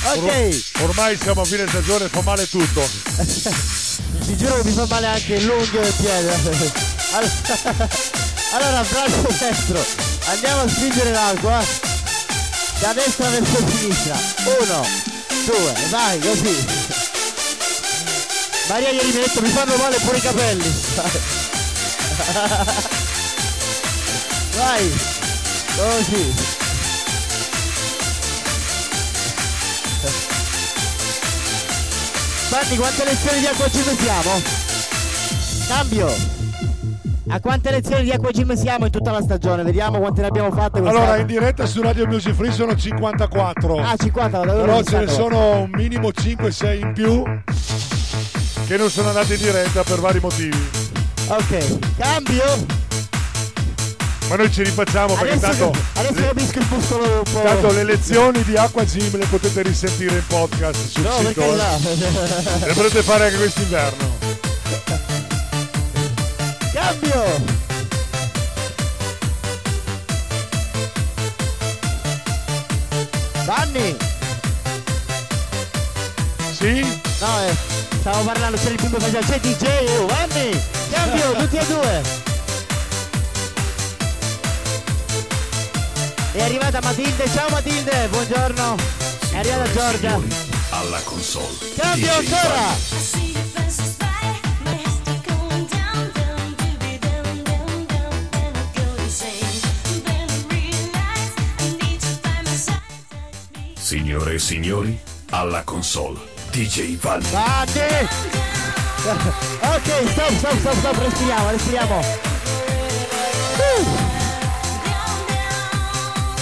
Ok, 0.00 0.22
Or- 0.22 0.90
ormai 0.90 1.18
siamo 1.20 1.40
a 1.40 1.44
fine 1.44 1.66
stagione, 1.66 2.08
fa 2.08 2.20
male 2.20 2.48
tutto. 2.48 2.88
ti 4.24 4.36
giuro 4.36 4.54
che 4.54 4.62
mi 4.68 4.72
fa 4.72 4.86
male 4.88 5.06
anche 5.06 5.40
l'unghio 5.40 5.80
del 5.80 5.92
piede. 5.94 6.32
Allora, 7.12 7.32
allora 8.52 8.82
braccio 8.88 9.34
destro, 9.36 9.84
andiamo 10.26 10.62
a 10.62 10.68
spingere 10.68 11.10
l'acqua 11.10 11.64
da 12.78 12.92
destra 12.92 13.28
verso 13.28 13.66
sinistra. 13.68 14.16
Uno, 14.60 14.86
due, 15.44 15.74
vai 15.90 16.18
così. 16.20 16.77
Maria 18.68 18.90
ha 18.90 18.92
detto 18.92 19.40
mi 19.40 19.48
fanno 19.48 19.76
male 19.76 19.96
pure 20.04 20.18
i 20.18 20.20
capelli. 20.20 20.74
Vai, 24.56 24.92
così. 25.74 26.34
Fanni, 32.48 32.76
quante 32.76 33.04
lezioni 33.04 33.40
di 33.40 33.46
acqua 33.46 33.68
gym 33.68 33.96
siamo? 33.96 34.42
Cambio. 35.66 36.36
A 37.30 37.40
quante 37.40 37.70
lezioni 37.70 38.04
di 38.04 38.10
acqua 38.10 38.30
gym 38.30 38.52
siamo 38.54 38.84
in 38.84 38.90
tutta 38.90 39.12
la 39.12 39.22
stagione? 39.22 39.62
Vediamo 39.62 39.98
quante 39.98 40.20
ne 40.20 40.26
abbiamo 40.26 40.50
fatte 40.50 40.80
quest'anno. 40.80 41.04
Allora, 41.04 41.16
in 41.18 41.26
diretta 41.26 41.64
su 41.64 41.80
Radio 41.80 42.06
Music 42.06 42.34
Free 42.34 42.52
sono 42.52 42.76
54. 42.76 43.76
Ah, 43.78 43.96
50, 43.96 44.44
l'avevo 44.44 44.64
Però 44.64 44.82
ce 44.82 44.98
ne 44.98 45.08
sono 45.08 45.60
un 45.60 45.70
minimo 45.70 46.08
5-6 46.08 46.80
in 46.80 46.92
più 46.92 47.22
che 48.68 48.76
non 48.76 48.90
sono 48.90 49.08
andati 49.08 49.32
in 49.32 49.40
diretta 49.40 49.82
per 49.82 49.98
vari 49.98 50.20
motivi. 50.20 50.68
Ok, 51.26 51.78
cambio. 51.98 52.66
Ma 54.28 54.36
noi 54.36 54.52
ci 54.52 54.62
rifacciamo 54.62 55.14
perché 55.14 55.32
Adesso, 55.46 55.70
tanto, 55.70 55.78
adesso 55.94 56.26
capisco 56.26 56.58
il 56.58 56.66
muscolo 56.68 57.04
un 57.24 57.32
po'. 57.32 57.40
tanto 57.42 57.72
le 57.72 57.82
lezioni 57.84 58.44
di 58.44 58.56
Acqua 58.58 58.84
Gym 58.84 59.16
le 59.16 59.24
potete 59.24 59.62
risentire 59.62 60.16
in 60.16 60.26
podcast 60.26 60.86
sul 60.86 61.02
No, 61.02 61.18
sito. 61.26 61.40
eh. 61.42 62.66
Le 62.66 62.72
potrete 62.74 63.02
fare 63.02 63.24
anche 63.24 63.36
quest'inverno. 63.38 64.16
Cambio. 66.74 67.56
Vanni. 73.46 73.96
Sì? 76.52 76.80
No, 77.20 77.40
eh, 77.46 77.56
stavo 77.98 78.24
parlando, 78.24 78.56
c'era 78.56 78.70
il 78.70 78.76
primo 78.76 78.98
faceva 78.98 79.24
c'è 79.24 79.40
DJ, 79.40 80.06
Vanni. 80.06 80.62
Cambio, 80.90 81.32
tutti 81.32 81.56
e 81.56 81.66
due. 81.66 82.02
È 86.32 86.42
arrivata 86.42 86.80
Matilde, 86.82 87.28
ciao 87.30 87.48
Matilde, 87.50 88.08
buongiorno. 88.08 88.76
È 89.30 89.38
arrivata 89.38 89.72
Giorgia. 89.72 90.20
Alla 90.70 91.00
console. 91.02 91.74
Cambio 91.76 92.12
ancora. 92.12 92.96
Signore 103.74 104.34
e 104.34 104.38
signori, 104.38 105.00
alla 105.30 105.64
console. 105.64 106.37
DJ 106.50 106.96
Vanni. 106.98 107.26
Vanni. 107.30 108.08
Ok, 109.60 110.10
stop, 110.10 110.32
stop, 110.38 110.58
stop, 110.58 110.74
stop, 110.78 110.98
respiriamo, 110.98 111.50
respiriamo. 111.50 111.98
Uh, 113.56 113.86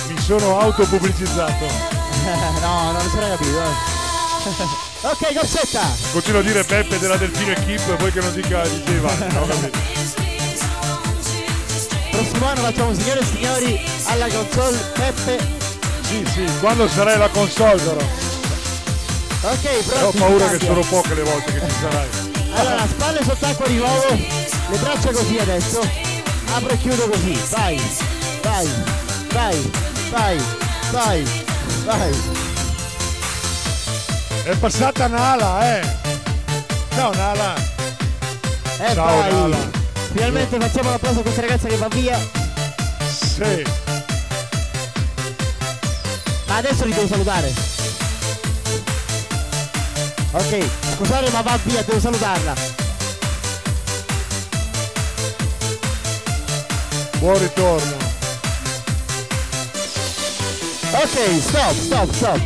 Mi 0.08 0.18
sono 0.20 0.58
autopubblicizzato. 0.60 1.64
no, 2.62 2.92
non 2.92 3.10
si 3.10 3.16
era 3.18 3.28
capito. 3.28 3.60
eh. 3.60 3.74
ok, 5.08 5.34
corsetta. 5.38 5.82
Continuo 6.12 6.40
a 6.40 6.42
dire 6.42 6.64
Beppe 6.64 6.98
della 6.98 7.16
Delfino 7.16 7.52
Equip 7.52 7.88
e 7.88 7.94
poi 7.94 8.10
che 8.12 8.20
non 8.20 8.32
dica 8.32 8.62
DJ 8.66 8.98
Vanni. 9.00 9.32
No, 9.34 9.46
capito? 9.46 9.78
Prossimo 12.10 12.46
anno 12.46 12.60
facciamo 12.62 12.94
signore 12.94 13.20
e 13.20 13.24
signori 13.24 13.80
alla 14.06 14.26
console 14.28 14.76
Peppe. 14.94 15.38
Sì, 16.02 16.24
sì, 16.32 16.44
quando 16.60 16.88
sarai 16.88 17.18
la 17.18 17.28
console 17.28 17.80
però. 17.82 18.25
Ok, 19.48 19.64
Eh, 19.64 20.02
Ho 20.02 20.10
paura 20.10 20.48
che 20.48 20.64
sono 20.64 20.80
poche 20.80 21.14
le 21.14 21.22
volte 21.22 21.52
che 21.52 21.60
ci 21.60 21.74
sarai. 21.80 22.08
Allora, 22.54 22.86
spalle 22.88 23.22
sott'acqua 23.22 23.66
di 23.68 23.76
nuovo, 23.76 24.08
le 24.10 24.76
braccia 24.78 25.10
così 25.12 25.38
adesso. 25.38 25.80
Apro 26.52 26.70
e 26.70 26.78
chiudo 26.78 27.08
così. 27.08 27.32
Vai, 27.50 27.80
vai, 28.42 28.68
vai, 29.32 29.72
vai, 30.10 30.40
vai, 30.90 31.24
vai. 31.84 32.12
È 34.42 34.56
passata 34.56 35.06
Nala, 35.06 35.78
eh. 35.78 35.86
Ciao 36.94 37.14
Nala. 37.14 37.54
E 38.78 38.94
Ciao, 38.94 39.16
vai. 39.16 39.32
Nala. 39.32 39.70
Finalmente 40.12 40.58
facciamo 40.58 40.88
un 40.88 40.94
applauso 40.94 41.20
a 41.20 41.22
questa 41.22 41.40
ragazza 41.42 41.68
che 41.68 41.76
va 41.76 41.88
via. 41.88 42.18
Sì. 43.08 43.62
Ma 46.46 46.56
adesso 46.56 46.84
li 46.84 46.92
devo 46.94 47.06
salutare. 47.06 47.75
Ok, 50.36 50.68
scusate 50.96 51.30
ma 51.30 51.40
va 51.40 51.58
via, 51.62 51.82
devo 51.82 51.98
salutarla. 51.98 52.54
Buon 57.18 57.38
ritorno. 57.38 57.96
Ok, 60.92 61.40
stop, 61.40 61.72
stop, 61.80 62.12
stop. 62.12 62.40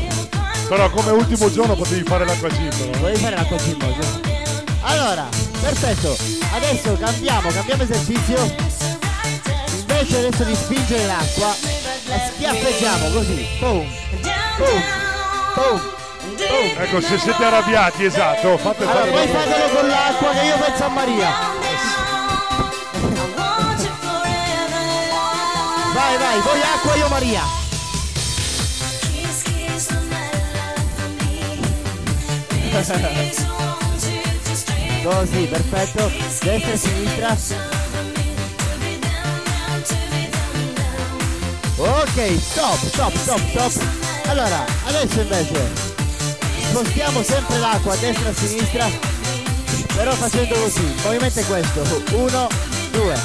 Però 0.68 0.88
come 0.90 1.10
ultimo 1.10 1.50
giorno 1.50 1.74
potevi 1.74 2.04
fare 2.04 2.24
l'acqua 2.24 2.48
no? 2.48 2.98
Volevi 3.00 3.18
fare 3.18 3.34
l'acqua 3.34 3.56
oggi? 3.56 3.76
Allora, 4.82 5.26
perfetto. 5.60 6.16
Adesso 6.54 6.96
cambiamo, 6.96 7.50
cambiamo 7.50 7.82
esercizio. 7.82 8.54
Invece 9.80 10.18
adesso 10.18 10.44
di 10.44 10.54
spingere 10.54 11.06
l'acqua, 11.06 11.56
la 12.06 12.20
schiaffeggiamo 12.34 13.10
così. 13.10 13.48
Boom, 13.58 13.84
boom, 14.56 14.82
boom, 15.56 15.98
boom. 16.50 16.82
Ecco, 16.82 17.00
se 17.00 17.18
siete 17.18 17.44
arrabbiati, 17.44 18.04
esatto, 18.04 18.58
fate 18.58 18.82
Allora, 18.82 18.98
fare 18.98 19.10
poi 19.10 19.28
fatelo 19.28 19.68
con 19.68 19.88
l'acqua 19.88 20.30
che 20.32 20.44
io 20.46 20.58
penso 20.58 20.84
a 20.84 20.88
Maria. 20.88 21.28
Vai, 25.94 26.18
vai, 26.18 26.40
voi 26.40 26.60
acqua, 26.60 26.94
io 26.96 27.08
Maria. 27.08 27.42
Così, 35.02 35.46
perfetto. 35.46 36.10
Destra 36.42 36.72
e 36.72 36.76
sinistra. 36.76 37.36
Ok, 41.76 42.38
stop, 42.38 42.78
stop, 42.86 43.16
stop, 43.16 43.40
stop. 43.48 43.72
Allora, 44.26 44.64
adesso 44.84 45.20
invece 45.20 45.89
spostiamo 46.70 47.22
sempre 47.24 47.58
l'acqua 47.58 47.94
a 47.94 47.96
destra 47.96 48.28
e 48.28 48.30
a 48.30 48.34
sinistra, 48.34 48.88
però 49.94 50.12
facendo 50.12 50.54
così. 50.54 50.94
È 51.02 51.44
questo. 51.44 51.82
Uno, 52.12 52.48
due. 52.92 53.18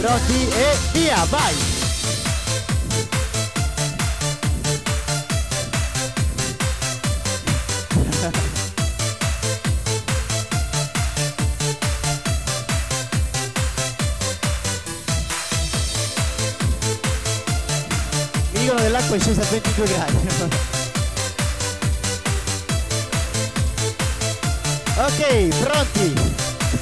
Pronti 0.00 0.48
e 0.48 0.76
via, 0.92 1.24
vai! 1.28 1.54
Mi 18.50 18.60
dicono 18.60 18.80
che 18.80 18.88
l'acqua 18.88 19.14
è 19.16 19.20
scesa 19.20 19.42
a 19.42 19.44
22 19.44 19.84
gradi. 19.86 20.79
Ok, 25.00 25.48
pronti? 25.60 26.12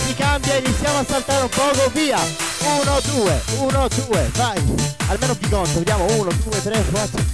Si 0.05 0.14
cambia, 0.14 0.57
iniziamo 0.57 0.99
a 0.99 1.05
saltare 1.05 1.43
un 1.43 1.49
poco, 1.49 1.91
via! 1.93 2.19
1, 2.59 3.01
2, 3.12 3.43
1, 3.59 3.89
2, 4.07 4.31
vai! 4.35 4.62
Almeno 5.07 5.37
ti 5.37 5.49
conto, 5.49 5.79
vediamo, 5.79 6.05
1, 6.05 6.33
2, 6.45 6.62
3, 6.62 6.85
4. 6.91 7.25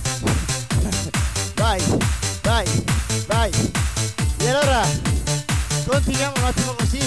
Vai, 1.54 1.80
vai, 2.42 2.84
vai! 3.26 3.50
E 4.38 4.48
allora, 4.48 4.86
continuiamo 5.86 6.34
un 6.36 6.44
attimo 6.44 6.74
così. 6.74 6.98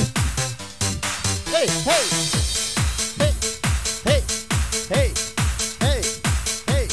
Ehi, 1.51 1.69
ehi! 1.85 2.35
Ehi, 3.17 3.35
ehi, 4.03 5.11
ehi, 5.79 6.01
ehi, 6.67 6.87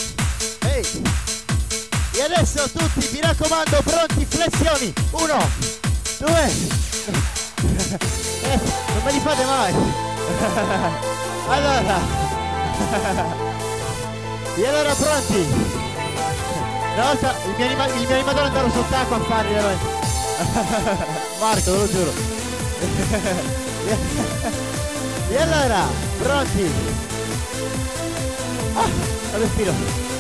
ehi! 0.69 1.03
E 2.13 2.23
adesso 2.23 2.69
tutti, 2.71 3.09
mi 3.13 3.21
raccomando, 3.21 3.81
pronti, 3.83 4.27
flessioni! 4.29 4.93
Uno, 5.13 5.74
due, 6.25 6.45
eh, 8.43 8.61
non 8.95 9.03
me 9.05 9.13
li 9.13 9.21
fate 9.21 9.45
mai! 9.45 9.75
allora, 11.49 12.01
e 14.57 14.67
allora 14.67 14.95
pronti? 14.95 15.47
Una 16.95 17.05
volta 17.05 17.35
il 17.45 17.55
mio, 17.57 17.67
anima- 17.67 17.87
il 17.87 18.07
mio 18.07 18.15
animatore 18.15 18.45
è 18.45 18.47
andato 18.47 18.71
sott'acqua 18.71 19.17
a 19.17 19.21
farli 19.21 19.53
veramente. 19.53 19.85
Marco, 21.41 21.61
te 21.63 21.71
lo 21.71 21.89
giuro. 21.91 22.13
e 25.31 25.37
allora, 25.37 25.87
pronti? 26.19 26.71
Ah, 28.75 28.89
respiro. 29.39 30.14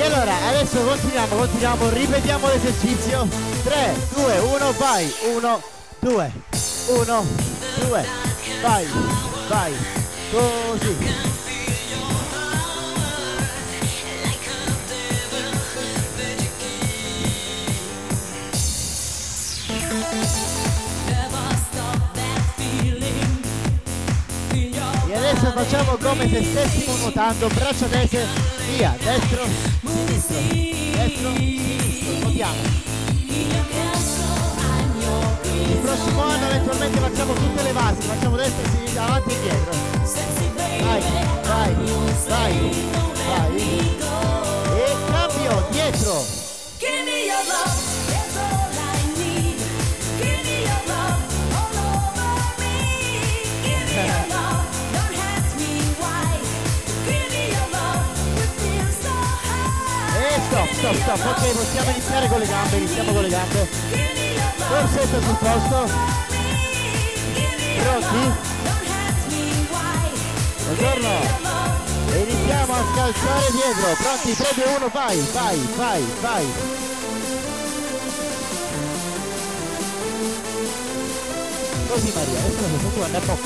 E 0.00 0.02
allora, 0.02 0.34
adesso 0.48 0.78
continuiamo, 0.78 1.36
continuiamo, 1.36 1.90
ripetiamo 1.90 2.48
l'esercizio. 2.48 3.28
3, 3.64 3.94
2, 4.14 4.38
1, 4.38 4.72
vai. 4.78 5.14
1, 5.36 5.62
2, 5.98 6.32
1, 6.86 7.26
2, 7.86 8.06
vai, 8.62 8.86
vai. 9.46 9.74
Così. 10.30 11.39
Adesso 25.50 25.52
facciamo 25.52 25.96
come 25.96 26.28
se 26.28 26.44
stessimo 26.44 26.96
nuotando, 26.98 27.48
braccia 27.48 27.86
tese, 27.86 28.24
via, 28.68 28.96
destro, 29.02 29.44
sinistro, 29.84 30.36
destro, 30.92 31.34
sinistro, 31.34 32.18
nuotiamo. 32.20 32.62
Il 35.42 35.78
prossimo 35.82 36.22
anno 36.22 36.46
eventualmente 36.46 36.98
facciamo 37.00 37.32
tutte 37.32 37.62
le 37.62 37.72
basi, 37.72 38.02
facciamo 38.02 38.36
destra 38.36 38.70
sinistra, 38.70 39.04
avanti 39.04 39.30
e 39.30 39.34
indietro. 39.34 39.72
Vai, 40.84 41.02
vai, 41.42 41.74
vai, 42.28 42.54
vai. 43.26 43.56
E 44.76 44.96
cambio, 45.10 45.66
dietro. 45.70 46.40
Stop, 60.80 60.96
stop. 60.96 61.26
Ok, 61.26 61.52
possiamo 61.52 61.90
iniziare 61.90 62.28
con 62.28 62.38
le 62.38 62.46
gambe, 62.46 62.76
iniziamo 62.76 63.12
con 63.12 63.22
le 63.22 63.28
gambe. 63.28 63.68
Corsetto 64.68 65.20
sul 65.20 65.36
posto. 65.36 65.90
Pronti? 67.76 68.48
Buongiorno. 70.64 71.48
E 72.12 72.18
iniziamo 72.18 72.72
a 72.72 72.84
scalzare 72.92 73.50
dietro. 73.50 73.94
Pronti? 74.02 74.36
3, 74.36 74.48
2, 74.54 74.64
1, 74.76 74.88
vai, 74.88 75.28
vai, 75.32 75.68
vai, 75.76 76.04
vai. 76.20 76.46
Così 81.88 82.12
Maria, 82.14 82.38
adesso 82.38 82.60
lo 82.60 82.90
tu 82.90 83.02
andare 83.02 83.24
a 83.24 83.26
box. 83.26 83.40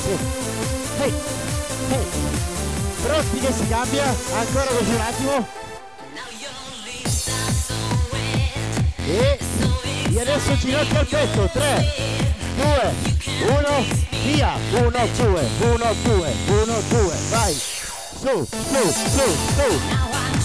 Ehi, 1.01 1.15
ehi. 1.91 2.05
Pronti 3.03 3.39
che 3.41 3.53
si 3.53 3.69
cambia? 3.69 4.05
Ancora 4.05 4.67
così 4.67 4.91
un 4.91 5.01
attimo. 5.01 5.63
E, 9.07 9.39
e 10.13 10.21
adesso 10.21 10.57
ginocchio 10.57 10.99
al 10.99 11.07
petto. 11.07 11.51
3, 11.53 11.93
2, 12.57 12.95
1, 13.51 13.87
via. 14.25 14.57
1, 14.73 14.91
2, 14.91 15.49
1, 15.61 15.95
2, 16.05 16.33
1, 16.49 16.83
2, 16.89 17.17
vai. 17.29 17.53
Su, 17.53 18.47
su, 18.47 18.93
su, 18.93 19.27
su. 19.55 19.69
Now 19.91 20.09
I'm 20.13 20.41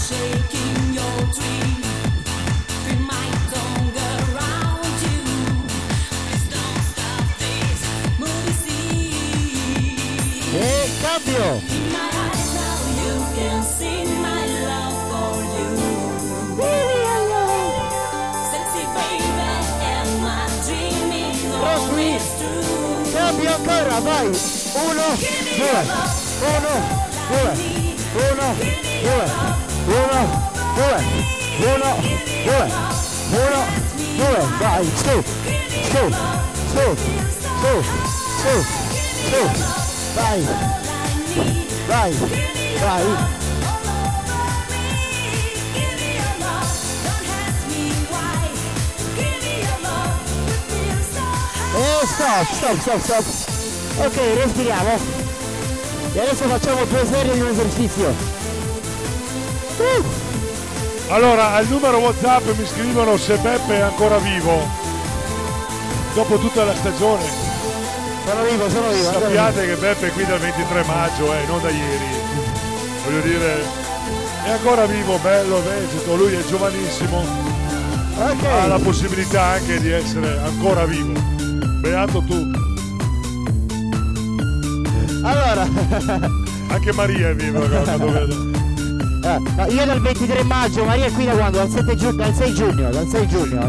Cambio 23.30 23.54
ancora, 23.54 24.00
vai. 24.00 24.26
1, 24.26 24.32
2, 24.32 24.40
1, 24.90 25.14
2, 27.30 27.54
1, 27.70 28.34
2, 29.02 29.30
1, 29.86 30.34
2, 30.74 30.98
1, 31.60 31.86
2, 32.44 32.72
1, 33.30 33.70
2, 34.16 34.42
vai, 34.58 34.84
su, 34.84 35.14
su, 35.86 36.04
su, 36.72 36.86
su, 37.60 37.74
su, 38.40 38.54
su, 39.30 39.42
vai, 40.16 40.40
vai, 41.86 42.12
vai. 42.80 43.49
Stop, 52.02 52.46
stop, 52.50 52.78
stop, 52.80 53.00
stop. 53.00 54.06
Ok, 54.06 54.16
respiriamo. 54.42 54.98
E 56.14 56.18
adesso 56.18 56.44
facciamo 56.48 56.84
due 56.86 57.06
serie 57.06 57.34
di 57.34 57.40
un 57.40 57.48
esercizio. 57.48 58.08
Uh, 59.76 60.04
Allora, 61.08 61.52
al 61.52 61.66
numero 61.66 61.98
WhatsApp 61.98 62.46
mi 62.56 62.66
scrivono 62.66 63.18
se 63.18 63.36
Beppe 63.36 63.74
è 63.74 63.80
ancora 63.80 64.16
vivo. 64.16 64.66
Dopo 66.14 66.38
tutta 66.38 66.64
la 66.64 66.74
stagione. 66.74 67.22
sono 68.24 68.42
vivo, 68.44 68.70
sono 68.70 68.88
vivo. 68.88 69.12
Sappiate 69.12 69.66
che 69.66 69.74
Beppe 69.74 70.06
è 70.06 70.12
qui 70.12 70.24
dal 70.24 70.38
23 70.38 70.84
maggio, 70.84 71.34
eh, 71.34 71.44
non 71.46 71.60
da 71.60 71.68
ieri. 71.68 72.06
Voglio 73.04 73.20
dire, 73.20 73.62
è 74.44 74.50
ancora 74.50 74.86
vivo, 74.86 75.18
bello, 75.18 75.62
vegeto, 75.62 76.16
lui 76.16 76.32
è 76.32 76.44
giovanissimo, 76.46 77.24
vivo. 78.14 78.48
ha 78.48 78.66
la 78.66 78.78
possibilità 78.78 79.42
anche 79.42 79.78
di 79.80 79.90
essere 79.90 80.38
ancora 80.38 80.86
vivo. 80.86 81.39
Beato 81.80 82.22
tu, 82.26 82.50
allora, 85.22 85.66
anche 86.68 86.92
Maria 86.92 87.28
è 87.30 87.34
viva, 87.34 87.60
quando 87.60 88.06
vedo. 88.12 88.34
eh, 89.24 89.72
io 89.72 89.84
dal 89.86 90.00
23 90.00 90.42
maggio, 90.44 90.84
Maria 90.84 91.06
è 91.06 91.12
qui 91.12 91.24
da 91.24 91.32
quando? 91.32 91.58
Dal 91.58 91.68
7 91.70 91.96
giugno, 91.96 92.12
dal 92.16 92.34
6 92.34 92.54
giugno, 92.54 92.90
dal 92.90 93.06
6 93.06 93.26
giugno. 93.28 93.60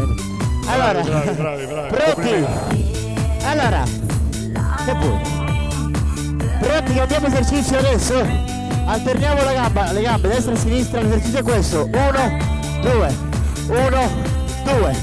Allora, 0.66 1.00
bravi, 1.02 1.30
bravi, 1.32 1.66
bravi. 1.66 1.88
pronti? 1.96 2.46
Allora, 3.44 3.82
che 4.84 4.94
vuoi? 4.94 5.20
Pronti, 6.60 6.94
cambiamo 6.94 7.26
esercizio 7.26 7.78
adesso? 7.78 8.26
Alterniamo 8.86 9.42
la 9.42 9.52
gamba, 9.52 9.92
le 9.92 10.02
gambe, 10.02 10.28
destra 10.28 10.52
e 10.52 10.56
sinistra, 10.56 11.00
l'esercizio 11.00 11.38
è 11.38 11.42
questo. 11.42 11.84
Uno, 11.90 12.38
due, 12.82 13.14
uno, 13.68 14.10
due, 14.64 14.96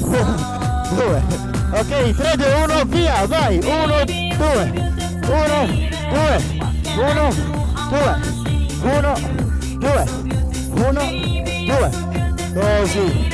due. 0.94 1.52
Ok, 1.76 1.88
3, 1.88 2.36
2, 2.36 2.54
1, 2.66 2.84
via, 2.84 3.26
vai! 3.26 3.58
Uno, 3.58 4.04
due, 4.04 4.72
uno, 5.26 5.66
due, 6.12 6.38
uno, 6.94 7.30
due, 7.90 8.14
uno, 8.80 9.14
due, 9.80 10.04
uno, 10.70 11.02
due. 11.66 11.90
Così. 12.54 13.32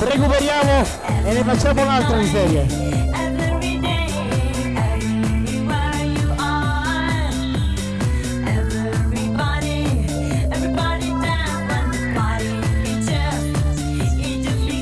Recuperiamo 0.00 0.97
e 1.28 1.32
ne 1.34 1.44
facciamo 1.44 1.82
un'altra 1.82 2.16
di 2.16 2.26
serie. 2.26 2.66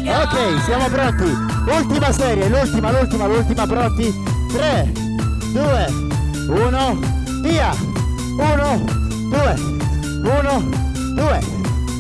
Ok, 0.09 0.63
siamo 0.63 0.89
pronti. 0.89 1.25
Ultima 1.69 2.13
serie, 2.13 2.49
l'ultima, 2.49 2.93
l'ultima, 2.93 3.27
l'ultima, 3.27 3.67
pronti? 3.67 4.15
3, 4.53 4.93
2, 5.53 5.87
1, 6.47 7.01
via! 7.43 7.75
1, 8.39 8.85
2, 9.31 9.55
1, 10.23 10.71
2, 11.15 11.41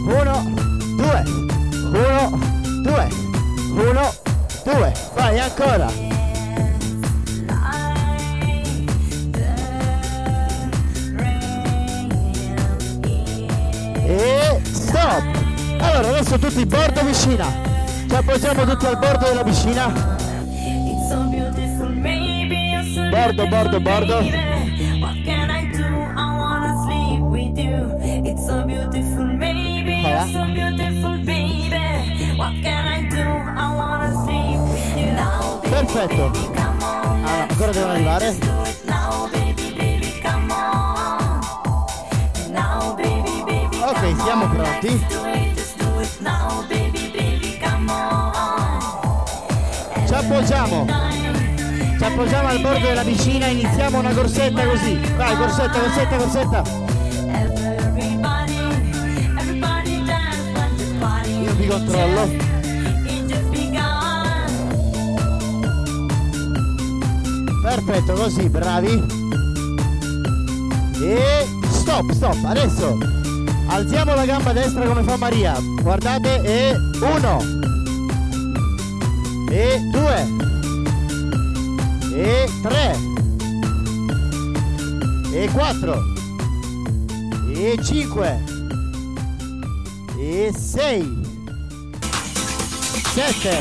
1, 0.06 0.44
2, 0.96 0.96
1, 0.96 0.96
2, 0.96 1.24
1, 1.90 2.82
2. 2.82 2.96
Vai 2.96 3.15
ancora. 5.56 5.88
E 14.08 14.60
stop! 14.62 15.22
Allora 15.80 16.08
adesso 16.08 16.38
tutti 16.38 16.66
bordo 16.66 17.00
piscina. 17.04 17.46
Ci 18.08 18.14
appoggiamo 18.14 18.64
tutti 18.64 18.86
al 18.86 18.98
bordo 18.98 19.26
della 19.26 19.42
piscina. 19.42 19.86
It's 19.88 21.08
so 21.08 21.22
beautiful, 21.30 21.88
maybe 21.88 22.54
you're 22.54 22.84
so 22.94 23.08
Bordo, 23.10 23.46
bordo, 23.48 23.80
bordo. 23.80 24.20
baby. 24.20 24.56
Perfetto. 35.76 36.30
Ah, 36.56 37.46
ancora 37.50 37.70
devono 37.70 37.92
arrivare. 37.92 38.34
Ok, 43.82 44.22
siamo 44.22 44.44
on, 44.44 44.50
pronti. 44.50 45.06
Ci 50.06 50.14
appoggiamo. 50.14 50.86
Ci 51.98 52.04
appoggiamo 52.04 52.48
al 52.48 52.60
bordo 52.60 52.86
della 52.86 53.02
piscina, 53.02 53.46
iniziamo 53.46 53.98
una 53.98 54.14
corsetta 54.14 54.66
così. 54.66 54.98
Vai, 55.14 55.36
corsetta, 55.36 55.78
corsetta, 55.78 56.16
corsetta. 56.16 56.62
Io 61.42 61.54
vi 61.54 61.66
controllo. 61.66 62.45
Perfetto, 67.76 68.14
così, 68.14 68.48
bravi. 68.48 69.04
E 70.98 71.46
stop, 71.68 72.10
stop, 72.12 72.38
adesso 72.46 72.96
alziamo 73.66 74.14
la 74.14 74.24
gamba 74.24 74.54
destra 74.54 74.86
come 74.86 75.02
fa 75.02 75.18
Maria. 75.18 75.54
Guardate, 75.82 76.42
e 76.42 76.74
uno. 77.00 77.38
E 79.50 79.80
due. 79.90 80.26
E 82.14 82.50
tre. 82.62 82.98
E 85.32 85.50
quattro. 85.52 86.02
E 87.52 87.78
cinque. 87.82 88.42
E 90.18 90.50
sei. 90.56 91.20
Sette. 93.12 93.58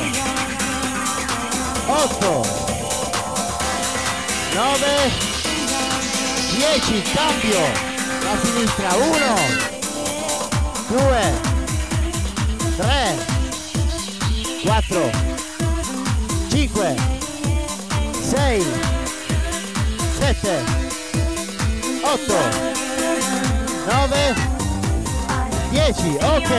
Otto. 1.88 2.65
9 4.56 4.86
10 6.56 7.02
cambio. 7.14 7.60
La 8.24 8.38
sinistra 8.42 8.96
1 8.96 9.04
2 10.88 11.34
3 12.78 13.18
4 14.64 15.12
5 16.48 16.96
6 18.22 18.66
7 20.20 20.64
8 22.02 22.34
9 23.86 24.36
10 25.70 26.18
ok 26.22 26.52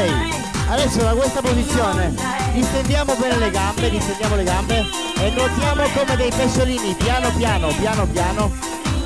adesso 0.68 0.98
da 0.98 1.14
questa 1.14 1.40
posizione 1.40 2.14
distendiamo 2.52 3.14
bene 3.14 3.38
le 3.38 3.50
gambe 3.50 3.88
distendiamo 3.88 4.36
le 4.36 4.44
gambe 4.44 5.05
e 5.26 5.30
nuotiamo 5.30 5.82
come 5.88 6.16
dei 6.16 6.30
pesciolini 6.30 6.94
piano 6.94 7.30
piano 7.36 7.68
piano 7.68 8.06
piano. 8.06 8.52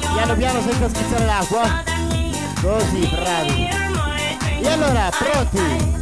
Piano 0.01 0.35
piano 0.35 0.61
senza 0.61 0.89
schizzare 0.89 1.25
l'acqua. 1.25 1.83
Così 2.61 3.07
bravi. 3.07 3.69
E 4.61 4.69
allora 4.69 5.09
pronti? 5.09 5.99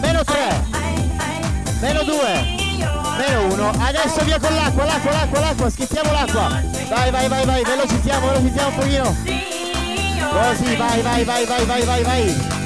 Meno 0.00 0.24
3 0.24 0.76
meno 1.80 2.02
2 2.02 2.16
meno 3.18 3.52
1 3.52 3.70
adesso 3.78 4.24
via 4.24 4.40
con 4.40 4.52
l'acqua 4.54 4.84
l'acqua 4.84 5.12
l'acqua 5.12 5.40
l'acqua. 5.40 5.70
Schizziamo 5.70 6.10
l'acqua. 6.10 6.62
Vai 6.88 7.10
vai 7.10 7.28
vai 7.28 7.44
vai. 7.44 7.64
Velocizziamo 7.64 8.26
velocizziamo 8.28 8.68
un 8.68 8.74
pochino. 8.74 9.16
Così 10.30 10.74
vai 10.76 11.02
vai 11.02 11.24
vai 11.24 11.44
vai 11.44 11.64
vai 11.66 11.84
vai 11.84 12.02
vai 12.02 12.57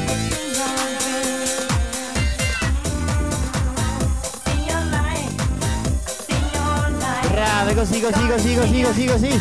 brave 7.62 7.74
così 7.74 8.00
così 8.00 8.26
così 8.26 8.54
così 8.56 8.82
così 8.82 9.06
così. 9.06 9.40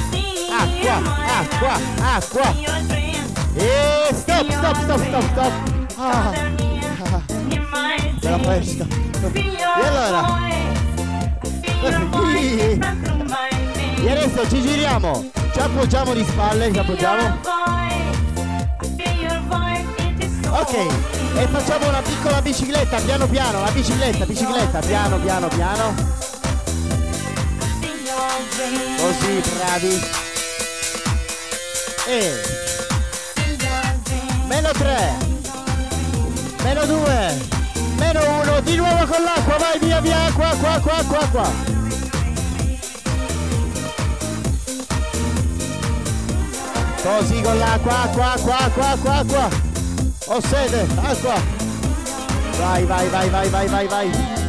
Acqua 0.51 1.01
acqua 1.39 1.79
acqua. 2.01 2.55
E 3.55 4.13
stop 4.13 4.51
stop 4.51 4.81
stop 4.83 5.03
stop 5.07 5.31
stop. 5.31 5.51
Ah, 5.97 6.31
ah, 7.11 7.21
bella 8.19 8.37
fresca. 8.39 8.85
E 9.33 9.87
allora? 9.87 10.39
E 14.03 14.11
adesso 14.11 14.49
ci 14.49 14.61
giriamo. 14.61 15.29
Ci 15.51 15.59
appoggiamo 15.59 16.13
di 16.13 16.23
spalle 16.23 16.71
ci 16.71 16.79
appoggiamo. 16.79 17.39
Ok 20.49 21.09
e 21.33 21.47
facciamo 21.47 21.87
una 21.87 22.01
piccola 22.01 22.41
bicicletta 22.41 22.99
piano 22.99 23.25
piano 23.25 23.61
la 23.61 23.71
bicicletta 23.71 24.25
bicicletta 24.25 24.79
piano 24.79 25.17
piano 25.17 25.47
piano 25.47 26.20
così 28.97 29.41
bravi. 29.55 30.01
E 32.07 32.41
meno 34.47 34.71
3 34.71 35.17
meno 36.63 36.85
2 36.85 37.37
meno 37.97 38.39
1 38.41 38.61
di 38.61 38.75
nuovo 38.75 39.05
con 39.05 39.23
l'acqua 39.23 39.57
vai 39.57 39.79
via 39.79 40.01
via 40.01 40.31
qua 40.33 40.55
qua 40.59 40.79
qua 40.79 41.03
qua 41.07 41.27
qua. 41.31 41.49
Così 47.03 47.41
con 47.41 47.57
l'acqua 47.57 48.09
qua 48.13 48.35
qua 48.41 48.69
qua 48.73 48.97
qua 49.01 49.23
qua. 49.27 49.49
Ho 50.27 50.41
sede 50.41 50.85
acqua. 51.01 51.41
Vai 52.57 52.85
vai 52.85 53.07
vai 53.09 53.29
vai 53.29 53.49
vai 53.49 53.67
vai 53.67 53.87
vai 53.87 54.40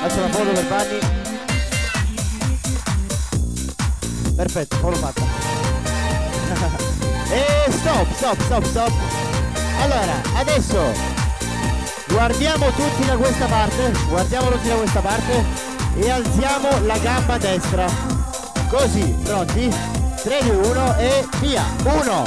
faccio 0.00 0.20
la 0.20 0.28
foto 0.28 0.52
per 0.52 0.66
Vanni 0.66 0.98
perfetto 4.36 4.76
foto 4.76 4.96
fatta 4.96 5.22
e 7.34 7.70
stop 7.70 8.06
stop 8.14 8.40
stop 8.42 8.64
stop 8.64 8.92
Allora, 9.80 10.20
adesso 10.34 10.92
guardiamo 12.08 12.66
tutti 12.72 13.06
da 13.06 13.16
questa 13.16 13.46
parte, 13.46 13.92
guardiamo 14.08 14.50
tutti 14.50 14.68
da 14.68 14.74
questa 14.74 15.00
parte 15.00 15.44
e 15.96 16.10
alziamo 16.10 16.84
la 16.84 16.98
gamba 16.98 17.38
destra. 17.38 17.86
Così, 18.68 19.16
pronti? 19.22 19.72
3, 20.22 20.42
2, 20.42 20.56
1 20.56 20.96
e 20.96 21.26
via! 21.40 21.64
1 21.84 22.24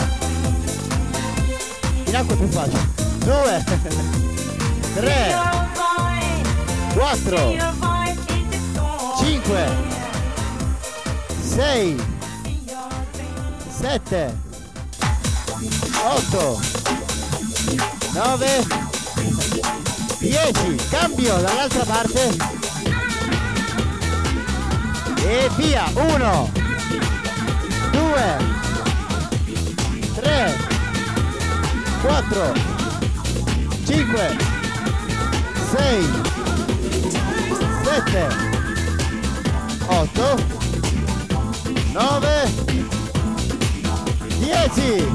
In 2.06 2.16
acqua 2.16 2.34
è 2.34 2.38
più 2.38 2.48
facile. 2.48 2.80
2 3.26 3.64
3 4.96 5.60
4 6.94 7.58
5 9.18 9.68
6 11.42 11.96
7 13.80 14.38
8 16.04 16.60
9 18.14 18.66
10 20.20 20.76
cambio 20.90 21.38
dall'altra 21.38 21.84
parte. 21.84 22.38
E 25.24 25.50
via. 25.56 25.90
1 25.94 26.52
2 27.92 28.38
3 30.16 30.58
4 32.02 32.54
5 33.86 34.38
6 35.72 36.41
7 37.92 38.28
8 39.88 40.36
9 41.92 42.52
10 44.40 45.08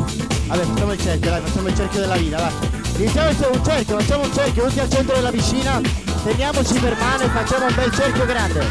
Vabbè 0.46 0.62
facciamo 0.62 0.92
il 0.92 1.00
cerchio 1.00 1.30
dai 1.30 1.40
facciamo 1.40 1.68
il 1.68 1.74
cerchio 1.74 2.00
della 2.00 2.16
vita 2.16 2.36
vai 2.36 2.52
Iniziamo 2.96 3.28
un 3.28 3.64
cerchio 3.64 3.98
facciamo 3.98 4.24
un 4.24 4.32
cerchio 4.34 4.66
tutti 4.66 4.80
al 4.80 4.90
centro 4.90 5.14
della 5.14 5.30
piscina. 5.30 5.80
Teniamoci 6.22 6.78
per 6.78 6.96
mano 6.98 7.22
e 7.24 7.28
facciamo 7.28 7.66
un 7.66 7.74
bel 7.74 7.92
cerchio 7.92 8.24
grande. 8.24 8.66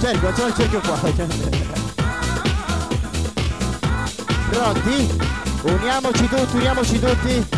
Cerchio 0.00 0.28
facciamo 0.28 0.48
il 0.48 0.54
cerchio 0.54 0.80
qua. 0.80 0.98
Pronti? 4.50 5.26
uniamoci 5.62 6.28
tutti 6.28 6.56
uniamoci 6.56 7.00
tutti 7.00 7.57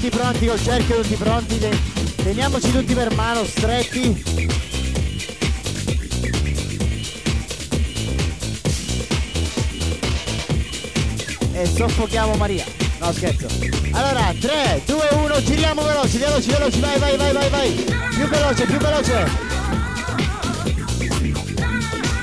tutti 0.00 0.16
pronti 0.16 0.46
col 0.46 0.62
cerchio, 0.62 1.02
tutti 1.02 1.14
pronti, 1.14 1.58
te- 1.58 1.78
teniamoci 2.22 2.72
tutti 2.72 2.94
per 2.94 3.14
mano, 3.14 3.44
stretti. 3.44 4.24
E 11.52 11.66
soffochiamo 11.66 12.34
Maria. 12.36 12.64
No 12.98 13.12
scherzo. 13.12 13.46
Allora, 13.90 14.32
3, 14.40 14.82
2, 14.86 15.08
1, 15.12 15.42
giriamo 15.42 15.82
veloci, 15.82 16.16
veloci, 16.16 16.48
veloci, 16.48 16.80
vai, 16.80 16.98
vai, 16.98 17.16
vai, 17.18 17.32
vai, 17.32 17.50
vai. 17.50 17.70
Più 18.14 18.26
veloce, 18.26 18.64
più 18.64 18.78
veloce. 18.78 19.28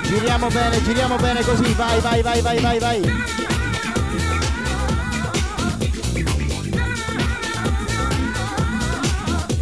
Giriamo 0.01 0.47
bene, 0.47 0.83
giriamo 0.83 1.15
bene 1.17 1.41
così, 1.43 1.73
vai, 1.73 1.99
vai, 1.99 2.21
vai, 2.23 2.41
vai, 2.41 2.59
vai, 2.59 2.79
vai. 2.79 3.01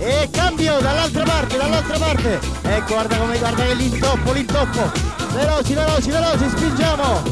E 0.07 0.29
cambio 0.29 0.77
dall'altra 0.81 1.23
parte, 1.23 1.57
dall'altra 1.57 1.97
parte. 1.97 2.39
Ecco, 2.61 2.93
guarda 2.93 3.17
come 3.17 3.39
guarda 3.39 3.73
l'intoppo, 3.73 4.31
l'intoppo. 4.33 4.91
Veloci, 5.33 5.73
veloci, 5.73 6.11
veloci, 6.11 6.49
spingiamo. 6.49 7.23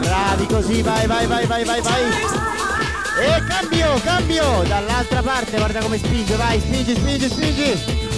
Bravi 0.00 0.46
così, 0.46 0.82
vai, 0.82 1.06
vai, 1.08 1.26
vai, 1.26 1.46
vai, 1.46 1.64
vai, 1.64 1.80
vai. 1.80 2.02
E 3.20 3.44
cambio, 3.48 4.00
cambio 4.04 4.62
dall'altra 4.68 5.22
parte, 5.22 5.56
guarda 5.56 5.80
come 5.80 5.98
spinge, 5.98 6.36
vai, 6.36 6.60
spingi, 6.60 6.94
spingi, 6.94 7.28
spingi. 7.28 8.09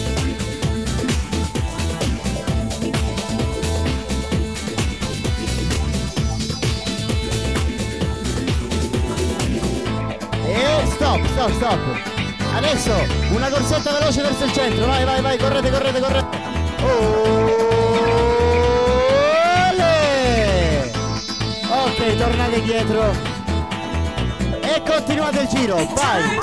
Stop, 11.42 11.54
stop. 11.54 11.80
Adesso 12.54 12.92
una 13.32 13.48
corsetta 13.48 13.92
veloce 13.92 14.22
verso 14.22 14.44
il 14.44 14.52
centro, 14.52 14.86
vai, 14.86 15.04
vai, 15.04 15.20
vai, 15.20 15.36
correte, 15.38 15.70
correte, 15.70 16.00
correte. 16.00 16.38
Ole! 19.72 19.82
Ok, 21.68 22.16
tornate 22.16 22.56
indietro. 22.56 23.10
E 24.60 24.82
continuate 24.86 25.40
il 25.40 25.48
giro, 25.48 25.74
vai. 25.94 26.38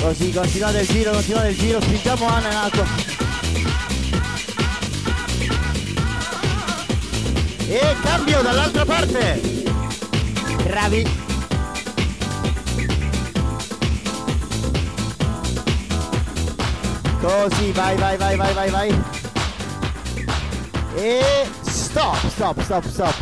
Così, 0.00 0.32
continuate 0.32 0.80
il 0.80 0.86
giro, 0.86 1.10
continuate 1.10 1.48
il 1.48 1.58
giro, 1.58 1.80
spingiamo 1.80 2.26
Anna 2.26 2.50
in 2.50 2.56
acqua. 2.56 2.86
E 7.66 7.96
cambio 8.02 8.40
dall'altra 8.40 8.84
parte. 8.84 9.53
Bravi. 10.64 11.04
Così, 17.20 17.72
vai, 17.72 17.96
vai, 17.96 18.16
vai, 18.16 18.36
vai, 18.36 18.52
vai, 18.54 18.70
vai. 18.70 19.02
E 20.96 21.48
stop, 21.62 22.28
stop, 22.28 22.60
stop, 22.62 22.84
stop. 22.86 23.14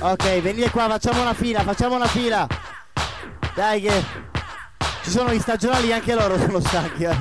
Ok, 0.00 0.40
venite 0.42 0.70
qua, 0.70 0.88
facciamo 0.88 1.20
una 1.22 1.34
fila, 1.34 1.62
facciamo 1.62 1.94
una 1.94 2.06
fila. 2.08 2.46
Dai 3.54 3.80
che 3.80 4.04
ci 5.02 5.10
sono 5.10 5.32
gli 5.32 5.38
stagionali 5.38 5.92
anche 5.92 6.14
loro 6.14 6.36
sono 6.38 6.60
stanchi. 6.60 7.04
eh. 7.04 7.16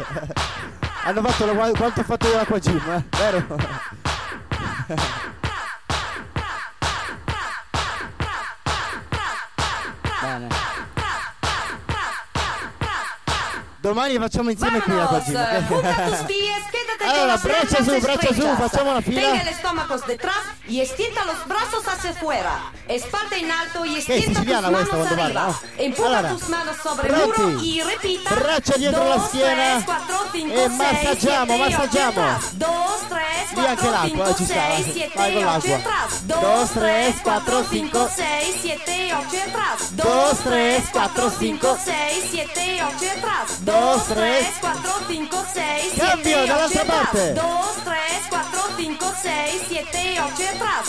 Hanno 1.03 1.21
fatto 1.21 1.45
lo- 1.45 1.53
quanto 1.53 1.99
ho 1.99 2.03
fatto 2.03 2.27
io 2.27 2.35
l'acqua 2.35 2.57
gym, 2.59 2.81
eh? 2.89 3.03
vero? 3.17 3.45
domani 13.95 14.17
facciamo 14.17 14.49
insieme 14.49 14.79
Vámonos. 14.85 15.23
qui 15.23 15.35
a 15.35 15.41
Kojima. 15.41 15.61
Junta 15.67 15.93
tus 16.09 16.25
pies, 16.25 16.63
quédate 16.69 17.03
allora, 17.05 17.37
braccia 17.37 17.83
su, 17.83 17.99
braccia 18.01 18.33
su, 18.33 18.55
facciamo 18.55 18.93
la 18.93 19.01
fila. 19.01 19.21
Tenga 19.21 19.41
el 19.41 19.47
estómago 19.47 19.97
detrás 20.05 20.43
y 20.67 20.81
estienta 20.81 21.23
los 21.23 21.47
brazos 21.47 21.87
hacia 21.87 22.09
afuera. 22.09 22.71
Espalda 22.89 23.37
in 23.37 23.49
alto 23.49 23.85
y 23.85 23.97
estienta 23.97 24.43
tus 24.43 24.47
manos 24.47 24.93
arriba. 24.93 25.15
Parla, 25.15 25.47
no? 25.47 25.59
Empuja 25.77 26.07
allora, 26.07 26.29
tus 26.29 26.49
manos 26.49 26.75
sobre 26.83 27.07
il 27.07 27.15
muro 27.15 27.61
y 27.63 27.81
repita. 27.81 28.35
Braccia 28.35 28.77
dietro 28.77 29.03
dos, 29.05 29.17
la 29.17 29.27
schiena. 29.27 29.55
Tres, 29.55 29.83
cuatro, 29.85 30.15
cinco, 30.33 30.55
e 30.55 30.69
massaggiamo, 30.69 31.57
massaggiamo. 31.57 32.39
2, 32.51 32.69
3, 33.07 33.25
4, 33.53 33.67
anche 33.67 33.89
l'acqua, 33.89 34.35
5, 34.35 34.45
6, 34.45 34.91
7, 34.91 35.45
8 35.45 35.67
e 35.67 35.73
atrás. 35.73 36.21
2, 36.25 36.69
3, 36.73 37.21
4, 37.21 37.65
5, 37.69 38.09
6, 38.09 38.59
7, 38.61 39.13
8 39.13 39.35
e 39.35 39.41
atrás. 39.41 39.91
2, 39.91 40.37
3, 40.43 40.89
4, 40.91 41.31
5, 41.39 41.77
6, 41.77 42.29
7, 42.31 42.83
8 42.83 43.03
e 43.03 43.09
atrás. 43.09 43.59
2, 43.59 43.84
atrás. 43.89 44.07
Dos, 44.07 44.15
tres, 44.15 44.47
cuatro, 44.61 44.91
cinco. 45.07 45.45
seis, 45.53 45.93
siete, 45.93 46.05
ocho 46.05 46.05
atrás. 46.05 46.05
Dos, 46.05 46.05
tres. 46.05 46.05
cuatro, 46.05 46.05
cinco, 46.05 46.05
seis, 46.05 46.05
Cambio, 46.09 46.23
siete, 46.23 46.47
dall'altra 46.47 46.81
ocho 46.81 46.81
atrás. 46.81 47.05
parte. 47.05 47.33
Dos, 47.33 47.53
tres, 47.53 48.21
cuatro, 48.29 48.61
cinco, 48.75 49.05
seis, 49.21 49.61
siete, 49.67 50.19
ocho 50.19 50.43
atrás. 50.55 50.85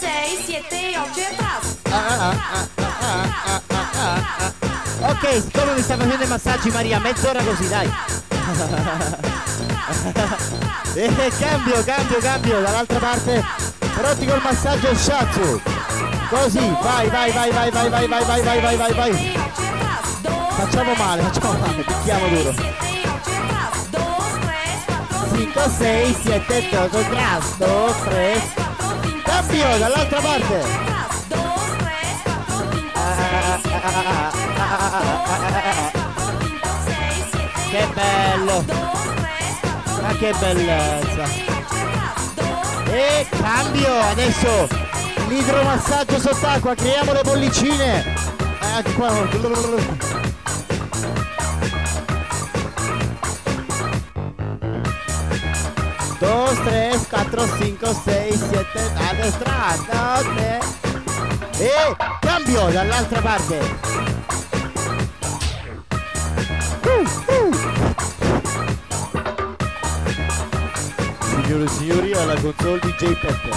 Seis, 0.00 0.38
siete, 0.46 0.98
ocho 0.98 1.22
atrás. 1.32 1.62
Ok, 5.06 5.42
siccome 5.42 5.72
mi 5.74 5.82
sta 5.82 5.96
facendo 5.96 6.24
i 6.24 6.26
massaggi 6.26 6.70
Maria, 6.70 6.98
mezz'ora 6.98 7.42
così, 7.42 7.68
dai. 7.68 7.90
e 10.94 11.32
cambio, 11.38 11.84
cambio, 11.84 12.18
cambio, 12.20 12.60
dall'altra 12.62 12.98
parte. 12.98 13.44
Pronti 13.94 14.26
col 14.26 14.40
massaggio 14.42 14.94
Shatsu. 14.96 15.60
Così, 16.30 16.76
vai, 16.82 17.08
vai, 17.10 17.30
vai, 17.32 17.50
vai, 17.50 17.70
vai, 17.70 17.90
vai, 17.90 18.08
vai, 18.08 18.24
vai, 18.24 18.42
vai, 18.42 18.60
vai, 18.60 18.76
vai, 18.76 18.92
vai. 18.92 19.43
Facciamo 20.30 20.94
male, 20.94 21.22
facciamo 21.22 21.58
male, 21.58 21.82
picchiamo 21.82 22.28
duro. 22.28 22.54
5, 25.34 25.70
6, 25.78 26.14
7, 26.24 26.78
8, 26.78 26.88
2, 27.58 27.94
3. 28.04 28.42
Cambio, 29.24 29.78
dall'altra 29.78 30.20
parte. 30.20 30.92
che 37.70 37.86
bello! 37.92 38.64
Ma 40.00 40.14
che 40.16 40.34
bellezza! 40.38 41.24
E 42.86 43.26
cambio 43.30 44.00
adesso 44.10 44.68
l'idromassaggio 45.28 46.20
sott'acqua, 46.20 46.74
creiamo 46.74 47.12
le 47.12 47.22
bollicine. 47.22 48.14
Anche 48.60 48.92
qua. 48.94 50.03
Dos, 56.24 56.58
tres, 56.64 57.06
cuatro, 57.10 57.42
cinco, 57.58 57.94
seis, 58.02 58.40
siete, 58.48 58.80
a 58.96 59.12
destra, 59.12 59.76
tres. 60.34 60.64
E 61.60 61.96
cambio 62.22 62.70
dall'altra 62.70 63.20
parte. 63.20 63.58
Uh, 66.82 67.04
uh. 67.28 67.54
Signore 71.28 71.64
e 71.64 71.68
signori, 71.68 72.12
alla 72.14 72.40
console 72.40 72.78
DJ 72.78 73.18
Peppe. 73.20 73.50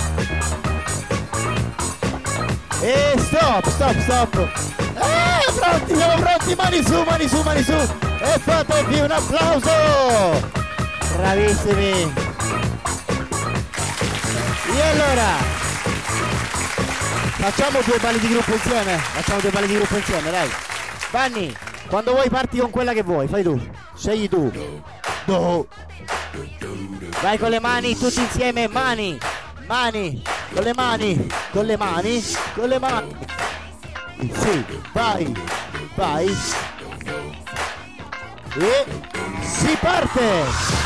E 2.81 3.13
stop, 3.17 3.69
stop, 3.69 3.99
stop. 4.01 4.35
Eh, 4.35 5.53
pronti, 5.57 5.95
siamo 5.95 6.21
pronti, 6.21 6.55
mani 6.55 6.83
su, 6.83 7.03
mani 7.03 7.27
su, 7.29 7.41
mani 7.43 7.63
su. 7.63 7.71
E 7.71 8.39
fatevi 8.39 8.99
un 8.99 9.11
applauso. 9.11 9.71
Bravissimi. 11.15 12.26
E 14.77 14.81
allora, 14.81 15.37
facciamo 17.39 17.81
due 17.81 17.97
balli 17.97 18.19
di 18.19 18.27
gruppo 18.27 18.53
insieme. 18.53 18.97
Facciamo 18.97 19.39
due 19.41 19.49
balli 19.49 19.65
di 19.65 19.73
gruppo 19.73 19.97
insieme, 19.97 20.29
dai. 20.29 20.47
Vanni, 21.09 21.57
quando 21.87 22.11
vuoi 22.11 22.29
parti 22.29 22.59
con 22.59 22.69
quella 22.69 22.93
che 22.93 23.01
vuoi, 23.01 23.27
fai 23.27 23.41
tu. 23.41 23.59
Scegli 23.95 24.29
tu. 24.29 24.51
Do. 25.25 25.67
Vai 27.21 27.39
con 27.39 27.49
le 27.49 27.59
mani, 27.59 27.97
tutti 27.97 28.19
insieme, 28.19 28.67
mani, 28.67 29.17
mani, 29.65 30.21
con 30.53 30.63
le 30.63 30.73
mani, 30.75 31.27
con 31.51 31.65
le 31.65 31.75
mani, 31.75 32.23
con 32.53 32.67
le 32.67 32.79
mani. 32.79 33.15
Sì, 34.19 34.65
vai, 34.93 35.33
vai. 35.95 36.37
E 38.59 38.85
si 39.41 39.75
parte! 39.81 40.77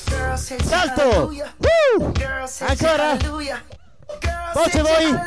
alto, 0.72 1.32
Uh! 1.32 2.12
agora, 2.60 3.18
Forte 4.54 4.82
voi! 4.82 5.20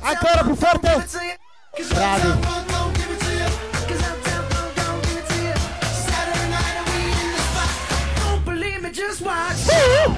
agora 0.00 0.42
più 0.42 0.54
forte! 0.56 1.08
Bravi! 1.88 2.28
Uh! 9.68 10.16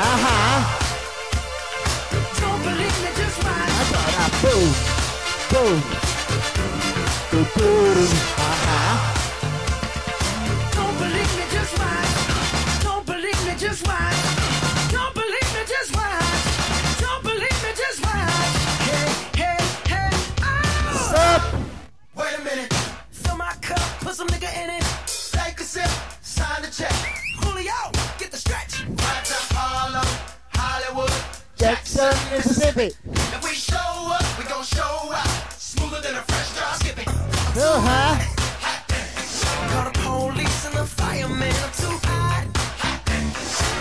Ah! 0.00 0.78
Agora, 3.80 4.28
boom! 4.40 4.74
Boom! 5.50 5.82
Boom! 7.54 8.08
Aham! 8.38 9.17
Some 24.18 24.26
nigga 24.26 24.50
in 24.64 24.68
it. 24.70 24.82
Take 25.30 25.60
a 25.60 25.62
sip, 25.62 25.88
sign 26.22 26.62
the 26.62 26.68
check. 26.68 26.92
Julio, 27.38 27.70
get 28.18 28.32
the 28.32 28.36
stretch. 28.36 28.82
Right 28.82 29.24
to 29.30 29.38
Harlem, 29.54 30.08
Hollywood. 30.54 31.12
Jackson, 31.56 32.12
Mississippi. 32.32 32.90
If 33.06 33.44
we 33.44 33.54
show 33.54 33.76
up, 33.78 34.26
we 34.36 34.42
gon' 34.50 34.64
show 34.64 35.12
out. 35.14 35.52
Smoother 35.52 36.00
than 36.00 36.16
a 36.16 36.22
fresh 36.22 36.50
drop 36.56 36.74
skipping. 36.82 37.06
Uh 37.06 37.78
huh. 37.86 38.18
Call 39.70 39.84
the 39.84 39.98
police 40.00 40.66
and 40.66 40.74
the 40.74 40.84
fireman. 40.84 41.54
I'm 41.62 41.72
too 41.78 41.96
hot. 42.02 42.44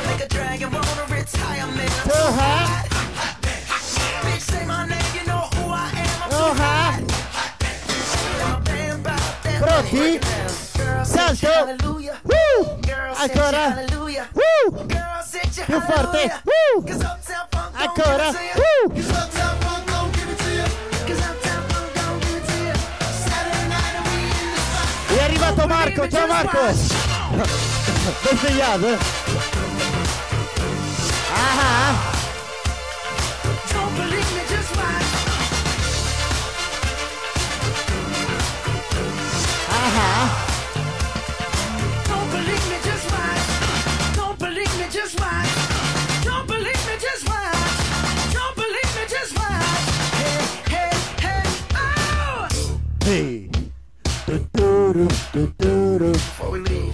Make 0.06 0.24
a 0.24 0.28
dragon 0.30 0.72
wanna 0.72 1.06
retire, 1.10 1.66
man. 1.66 1.90
Hot. 2.06 2.87
It 22.36 22.46
to 22.48 22.56
you. 22.64 22.74
Saturday 23.24 23.68
night 23.70 23.96
and 23.96 24.06
we 24.08 24.20
in 24.42 24.48
the 24.52 24.60
spot. 24.60 25.18
È 25.18 25.24
arrivato 25.24 25.68
Marco, 25.68 26.08
ciao 26.10 26.28
Marco! 26.28 26.60
Ben 28.24 28.38
svegliato? 28.38 28.88
eh? 28.88 28.98
Ah 31.34 32.17
Hey. 53.10 53.50
Before 54.26 54.92
we 56.52 56.60
leave. 56.68 56.94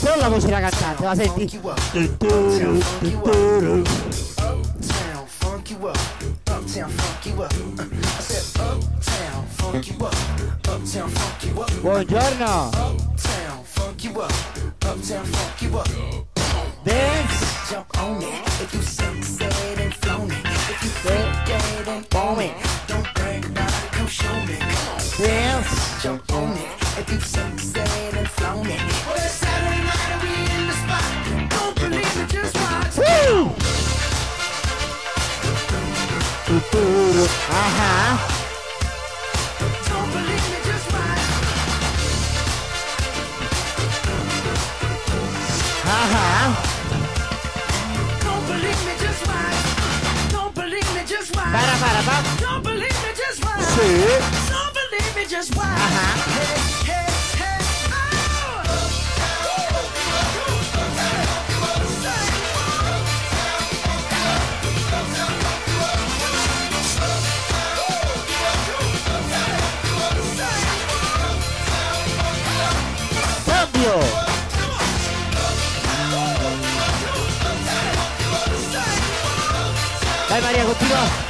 Però 0.00 0.16
la 0.16 0.28
voce 0.28 0.50
ragazzante, 0.50 1.04
la 1.04 1.14
senti? 1.14 1.58
Uptown, 1.62 2.82
funky 5.26 5.74
up. 5.80 5.96
Uptown, 6.44 6.90
funky 6.90 7.32
up. 7.38 7.93
Funk 9.74 9.90
you 9.90 10.06
up. 10.06 10.14
Uptown, 10.68 11.10
funk 11.10 11.44
you 11.44 11.60
up. 11.60 11.70
Buongiorno! 11.82 12.70
Uptown, 12.70 13.64
funk 13.64 14.04
you 14.04 14.20
up. 14.20 14.30
Uptown, 14.86 15.24
funk 15.24 15.62
you 15.62 15.76
up. 15.76 15.88
Dance! 16.84 17.68
Jump 17.68 17.98
on 17.98 18.22
it 18.22 18.46
if 18.62 18.72
you 18.72 18.82
sunset 18.82 19.78
and 19.80 19.92
flown 19.94 20.30
it. 20.30 20.46
If 20.46 20.80
you 20.84 20.90
feel 20.90 21.26
dead 21.44 21.88
and 21.88 22.06
own 22.14 22.38
it. 22.38 22.54
Don't 22.86 23.12
brag 23.14 23.46
about 23.46 23.68
it, 23.68 23.90
come 23.90 24.06
show 24.06 24.32
me. 24.46 24.54
Come 24.60 24.94
on. 24.94 25.00
Dance! 25.18 26.02
Jump 26.04 26.32
on 26.34 26.52
it 26.52 26.68
if 27.00 27.10
you 27.10 27.18
sunset 27.18 28.14
and 28.14 28.28
flown 28.28 28.66
it. 28.68 28.78
Well, 28.78 29.16
it's 29.16 29.42
Saturday 29.42 29.82
night 29.82 30.08
and 30.14 30.22
we 30.22 30.34
in 30.54 30.66
the 30.68 30.76
spot. 30.82 31.50
Don't 31.50 31.74
believe 31.74 32.16
it, 32.22 32.28
just 32.28 32.54
watch. 32.54 32.96
Woo! 32.98 33.50
Tuturu. 36.46 38.33
Sí. 53.74 53.80
Ajá. 55.60 56.14
Cambio. 73.46 74.00
Ay, 80.30 80.42
María. 80.42 81.23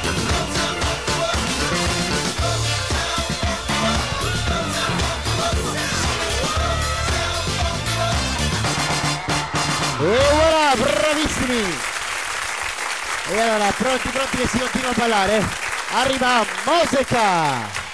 E 9.97 10.19
voilà, 10.33 10.73
bravissimi! 10.75 11.73
E 13.29 13.39
allora, 13.39 13.71
pronti, 13.71 14.09
pronti 14.09 14.37
che 14.37 14.47
si 14.47 14.59
continua 14.59 14.89
a 14.89 14.93
ballare? 14.93 15.43
Arriva 15.93 16.45
Moseca! 16.65 17.84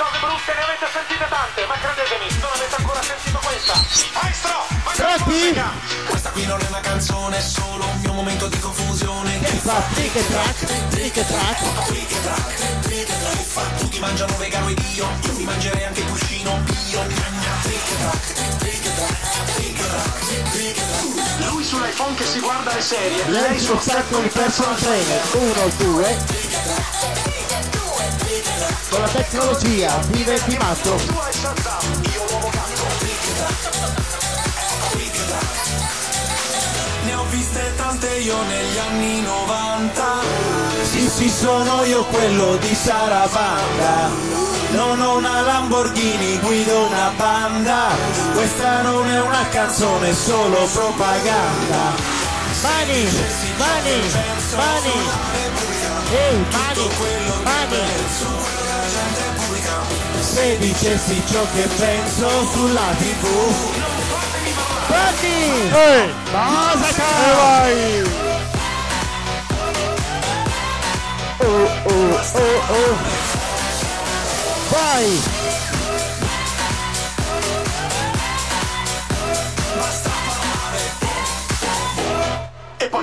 Cose 0.00 0.16
brutte 0.16 0.54
ne 0.56 0.62
avete 0.64 0.86
sentite 0.96 1.26
tante, 1.28 1.66
ma 1.68 1.76
credetemi, 1.76 2.24
non 2.40 2.50
avete 2.56 2.74
ancora 2.74 3.02
sentito 3.02 3.38
questa. 3.44 3.74
Maestro! 4.16 4.64
Pronti? 4.96 5.60
Questa 6.08 6.30
qui 6.30 6.46
non 6.46 6.58
è 6.58 6.66
una 6.68 6.80
canzone, 6.80 7.36
è 7.36 7.40
solo 7.42 7.84
un 7.84 8.00
mio 8.00 8.14
momento 8.14 8.48
di 8.48 8.58
confusione. 8.60 9.38
Che 9.40 9.60
fa 9.60 9.82
trick 9.92 10.16
e 10.16 10.26
track, 10.26 10.88
trick 10.88 11.16
e 11.18 11.26
track. 11.26 11.84
Trick 11.84 12.10
e 12.12 12.20
track, 12.22 12.80
trick 12.80 13.10
e 13.10 13.18
track. 13.20 13.42
Fa, 13.44 13.62
tutti 13.76 13.98
mangiano 13.98 14.34
vegano 14.38 14.68
ed 14.70 14.78
io, 14.94 15.06
io 15.20 15.32
mi 15.34 15.44
mangerei 15.44 15.84
anche 15.84 16.00
il 16.00 16.06
cuscino. 16.06 16.62
Io, 16.88 17.02
gnagna, 17.02 17.52
trick 17.60 17.90
e 17.90 17.96
track, 17.98 18.56
trick 18.56 18.84
e 18.86 18.94
track, 18.94 19.52
trick 19.52 19.78
e 19.80 19.86
track, 19.86 20.50
trick 20.50 20.78
e 20.78 20.84
track. 20.86 21.50
Lui 21.50 21.62
sull'iPhone 21.62 22.14
che 22.14 22.24
si 22.24 22.40
guarda 22.40 22.72
le 22.72 22.80
serie, 22.80 23.28
Lei 23.28 23.60
sul 23.60 23.78
sacco 23.78 24.18
di 24.20 24.28
personal 24.28 24.76
trainer. 24.76 25.20
Uno, 25.32 25.68
due. 25.76 26.16
Con 28.88 29.00
la 29.00 29.08
tecnologia 29.08 29.98
diventi 30.08 30.56
matto. 30.56 30.96
Ne 37.04 37.14
ho 37.14 37.24
viste 37.30 37.72
tante 37.76 38.08
io 38.18 38.42
negli 38.42 38.78
anni 38.78 39.22
90 39.22 40.04
Sì 40.82 41.08
sì 41.08 41.28
sono 41.28 41.84
io 41.84 42.04
quello 42.04 42.56
di 42.56 42.74
Sarabanda 42.74 44.08
Non 44.70 45.00
ho 45.00 45.16
una 45.16 45.40
Lamborghini, 45.40 46.38
guido 46.40 46.86
una 46.86 47.12
banda 47.16 47.88
Questa 48.34 48.82
non 48.82 49.08
è 49.08 49.20
una 49.20 49.46
canzone, 49.48 50.10
è 50.10 50.14
solo 50.14 50.66
propaganda 50.72 52.20
Mani, 52.62 53.08
mani, 53.56 54.00
mani. 54.54 54.92
Ehi, 56.12 56.44
mani, 56.88 57.44
mani. 57.44 57.98
Se 60.20 60.58
dicessi 60.58 61.22
ciò 61.26 61.44
che 61.54 61.68
penso 61.76 62.28
sulla 62.52 62.94
tv 62.98 63.80
Pronti? 64.86 65.26
Ehi! 65.72 66.12
Moseca! 66.32 67.04
E 67.04 67.34
vai! 67.34 68.02
Oh, 71.38 71.68
oh, 71.84 72.20
oh, 72.34 72.60
oh. 72.68 72.96
Vai! 74.70 75.39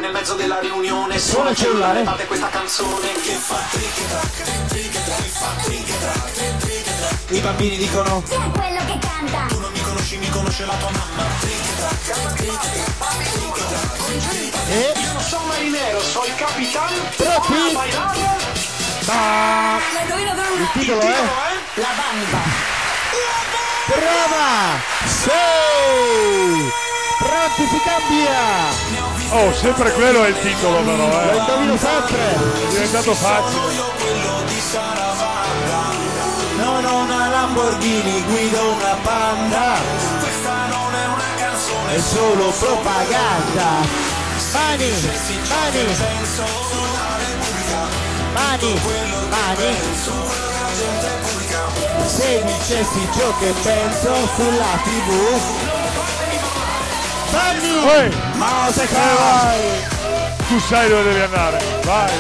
Nel 0.07 0.15
mezzo 0.15 0.35
della 0.35 0.59
riunione 0.59 1.19
Suona 1.19 1.49
il 1.49 1.57
cellulare. 1.57 2.03
Fate 2.03 2.27
questa 2.27 2.49
canzone 2.49 3.11
che 3.21 3.33
fa 3.33 3.59
trick 3.71 4.07
track, 4.07 4.67
trick 4.67 5.03
track, 5.03 5.23
fa 5.27 5.49
trick 5.63 5.99
track, 5.99 6.57
trick 6.57 6.97
track. 6.97 7.31
I 7.31 7.39
bambini 7.39 7.77
dicono 7.77 8.23
Tu 8.25 8.33
è 8.33 8.51
quello 8.51 8.85
che 8.85 8.97
canta. 8.99 9.45
Tu 9.47 9.59
non 9.59 9.71
mi 9.71 9.81
conosci, 9.81 10.17
mi 10.17 10.29
conosce 10.29 10.65
la 10.65 10.75
tua 10.75 10.89
mamma 10.91 11.23
Trick 11.39 11.67
e 11.67 11.75
track, 11.75 12.33
trick 12.35 12.63
e 12.63 12.83
track, 12.97 13.31
trick 13.33 13.57
e 13.57 13.65
track 13.67 14.69
E 14.69 14.93
Io 15.01 15.11
non 15.11 15.21
sono 15.21 15.45
marinero, 15.45 16.01
sono 16.01 16.25
il 16.25 16.35
capitano. 16.35 16.95
Troppi. 17.15 17.77
Ma 19.05 19.79
il 20.57 20.69
titolo 20.73 21.01
è 21.01 21.15
La 21.75 21.93
banda. 21.97 22.39
Brava! 23.87 24.79
Sì! 25.05 25.29
Pronti 27.17 27.67
si 27.67 27.81
cambia! 27.83 29.06
Oh, 29.29 29.53
sempre 29.53 29.91
quello 29.91 30.23
è 30.23 30.29
il 30.29 30.39
titolo 30.39 30.79
però, 30.81 31.07
Lo 31.09 31.31
eh. 31.31 31.37
indovino 31.37 31.77
sempre! 31.77 32.17
È 32.17 32.67
diventato 32.69 33.13
facile. 33.13 33.95
Non 36.57 36.85
ho 36.85 36.95
una 36.97 37.27
Lamborghini, 37.29 38.23
guido 38.23 38.71
una 38.71 38.97
panda 39.03 39.75
Questa 40.19 40.65
non 40.67 40.93
è 40.93 41.05
una 41.05 41.23
canzone 41.37 41.95
È 41.95 41.99
solo 41.99 42.49
propaganda! 42.49 44.15
Mani! 44.53 44.91
Mani! 45.53 45.85
Mani! 48.33 48.79
Mani! 49.29 49.75
Se 52.05 52.43
dicessi 52.43 53.07
ciò 53.13 53.37
che 53.39 53.53
penso 53.61 54.15
sulla 54.35 54.79
tv 54.83 55.76
Mani! 57.37 57.69
Ehi! 57.85 58.07
E 58.07 58.11
Moseca! 58.35 58.97
vai! 58.97 59.61
Tu 60.47 60.59
sai 60.59 60.89
dove 60.89 61.03
devi 61.03 61.19
andare, 61.21 61.59
vai! 61.83 62.11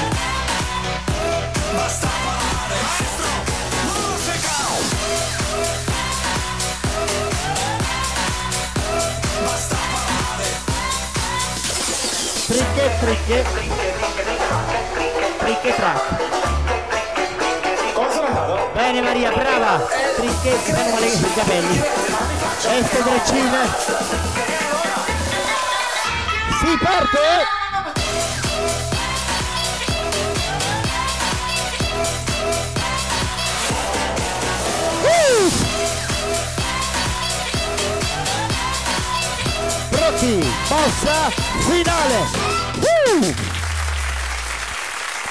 Tricche, 12.45 12.91
tricche! 12.99 13.45
Tricche 15.39 15.75
track! 15.75 16.05
Come 17.93 18.11
sono 18.11 18.27
andato? 18.27 18.69
Bene 18.73 19.01
Maria, 19.01 19.31
brava! 19.31 19.87
Tricche, 20.15 20.57
meno 20.73 20.89
male 20.91 21.05
che 21.07 21.15
sui 21.15 21.33
capelli! 21.33 21.83
Este 22.69 23.03
treccine! 23.03 24.56
Si 26.67 26.77
parte! 26.79 27.19
Uh! 35.01 35.49
Pronti, 39.91 40.53
mossa 40.67 41.31
finale! 41.69 42.27
Uh! 42.81 43.33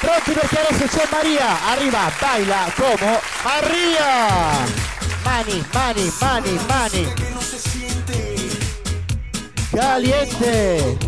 Pronti 0.01 0.33
perché 0.33 0.59
adesso 0.59 0.87
c'è 0.87 1.07
Maria, 1.11 1.67
arriva, 1.67 2.11
baila 2.19 2.73
come 2.75 3.21
Maria! 3.43 4.65
Mani, 5.23 5.67
mani, 5.71 6.13
mani, 6.19 6.61
mani! 6.67 7.15
Caliente! 9.71 11.06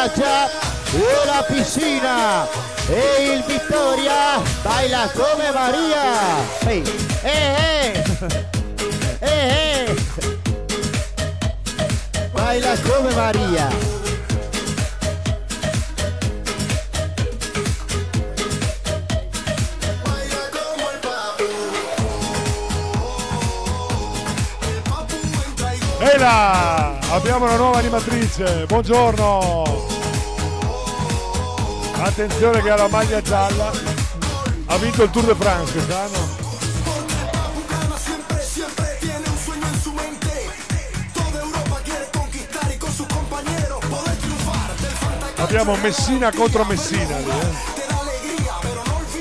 Spiaggia 0.00 0.48
e 0.92 1.26
la 1.26 1.44
piscina 1.46 2.48
e 2.88 3.34
il 3.34 3.44
Vittoria 3.46 4.40
baila 4.62 5.10
come 5.12 5.50
Maria. 5.52 6.02
Ehi, 6.66 6.82
eh, 7.22 8.02
eh, 9.20 9.20
eh, 9.20 9.84
eh. 9.84 9.96
Baila 12.32 12.78
come 12.80 13.14
Maria. 13.14 13.90
Abbiamo 27.12 27.44
una 27.44 27.56
nuova 27.56 27.78
animatrice, 27.78 28.66
buongiorno! 28.66 29.89
Attenzione 32.02 32.62
che 32.62 32.70
ha 32.70 32.76
la 32.76 32.88
maglia 32.88 33.20
gialla, 33.20 33.70
ha 34.66 34.76
vinto 34.78 35.02
il 35.02 35.10
Tour 35.10 35.26
de 35.26 35.34
France 35.34 35.78
un 35.78 35.86
del 35.86 35.96
Abbiamo 45.36 45.74
Messina 45.76 46.30
contro 46.32 46.64
Messina 46.64 47.18
lì, 47.18 47.28
eh. 47.28 47.78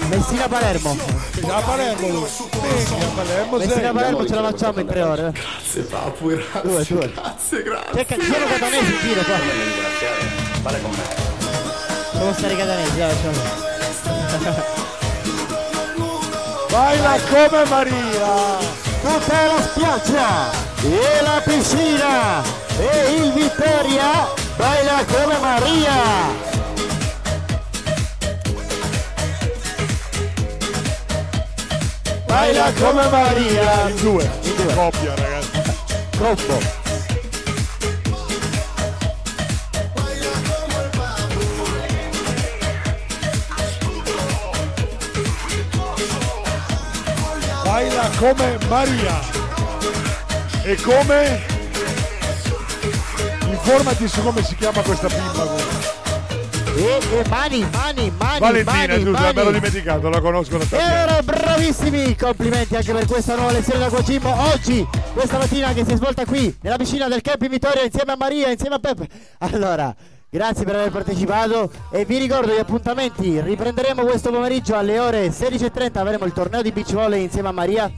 Messina 0.07 0.47
Palermo. 0.47 0.97
A 1.47 1.61
Palermo. 1.61 2.07
Minchia, 2.07 3.05
a 3.05 3.09
Palermo. 3.15 3.57
Messina 3.57 3.91
Palermo 3.91 4.25
ce 4.27 4.35
la 4.35 4.43
facciamo 4.43 4.79
in 4.79 4.87
tre 4.87 5.01
ore. 5.01 5.27
eh. 5.27 5.31
Grazie 5.31 5.81
Papu, 5.83 6.27
grazie. 6.27 6.61
Due, 6.61 6.85
due. 6.87 7.11
Grazie, 7.13 7.63
grazie. 7.63 7.91
C'è 7.93 8.05
ca- 8.05 8.15
c'è 8.17 8.47
catanesi 8.47 8.91
in 8.93 8.99
giro 9.01 9.21
qua. 9.21 9.37
Vale 10.61 10.81
con 10.81 10.91
me. 10.91 11.18
Sono 12.19 12.33
stare 12.33 12.55
catanesi, 12.57 12.97
dai, 12.97 13.15
ciao. 13.21 13.31
Baila 16.69 17.17
come 17.29 17.63
Maria. 17.69 18.57
Tutta 19.01 19.45
la 19.45 19.61
spiaggia 19.61 20.51
e 20.83 21.21
la 21.21 21.41
piscina 21.45 22.43
e 22.77 23.15
il 23.15 23.31
Vittoria 23.31 24.27
baila 24.57 25.05
come 25.05 25.37
Maria. 25.39 25.93
Baila 32.25 32.73
come 32.73 33.07
Maria. 33.07 33.87
In 33.87 33.95
due. 33.95 34.29
In 34.43 34.73
coppia, 34.75 35.15
ragazzi. 35.15 35.61
Troppo. 36.09 36.88
Baila 47.79 48.09
come 48.17 48.57
Maria. 48.67 49.21
E 50.63 50.75
come? 50.81 51.45
Informati 53.49 54.05
su 54.09 54.21
come 54.21 54.43
si 54.43 54.53
chiama 54.57 54.81
questa 54.81 55.07
bimba. 55.07 55.47
E, 56.75 56.99
e 57.09 57.29
mani, 57.29 57.65
mani, 57.71 58.11
mani, 58.17 58.39
Valentina, 58.39 58.87
mani, 58.87 59.03
giusto, 59.03 59.31
me 59.33 59.43
l'ho 59.43 59.51
dimenticato, 59.51 60.09
la 60.09 60.19
conosco 60.19 60.57
da 60.57 60.63
E 60.65 60.67
tanti 60.67 60.83
anni. 60.83 61.01
allora 61.01 61.23
bravissimi, 61.23 62.15
complimenti 62.17 62.75
anche 62.75 62.91
per 62.91 63.05
questa 63.05 63.35
nuova 63.35 63.51
lezione 63.53 63.89
da 63.89 64.01
Gym 64.01 64.25
oggi, 64.25 64.85
questa 65.13 65.37
mattina 65.37 65.71
che 65.71 65.85
si 65.85 65.91
è 65.91 65.95
svolta 65.95 66.25
qui 66.25 66.53
nella 66.61 66.75
piscina 66.75 67.07
del 67.07 67.21
Campi 67.21 67.47
Vittoria 67.47 67.83
insieme 67.83 68.11
a 68.11 68.17
Maria, 68.17 68.51
insieme 68.51 68.75
a 68.75 68.79
Peppe. 68.79 69.07
Allora, 69.39 69.95
grazie 70.29 70.63
per 70.63 70.75
aver 70.75 70.91
partecipato 70.91 71.71
e 71.89 72.05
vi 72.05 72.19
ricordo 72.19 72.53
gli 72.53 72.59
appuntamenti, 72.59 73.41
riprenderemo 73.41 74.03
questo 74.03 74.29
pomeriggio 74.29 74.75
alle 74.75 74.99
ore 74.99 75.27
16.30, 75.29 75.97
avremo 75.97 76.25
il 76.25 76.33
torneo 76.33 76.61
di 76.61 76.71
beach 76.71 76.93
volley 76.93 77.23
insieme 77.23 77.47
a 77.47 77.51
Maria. 77.51 77.91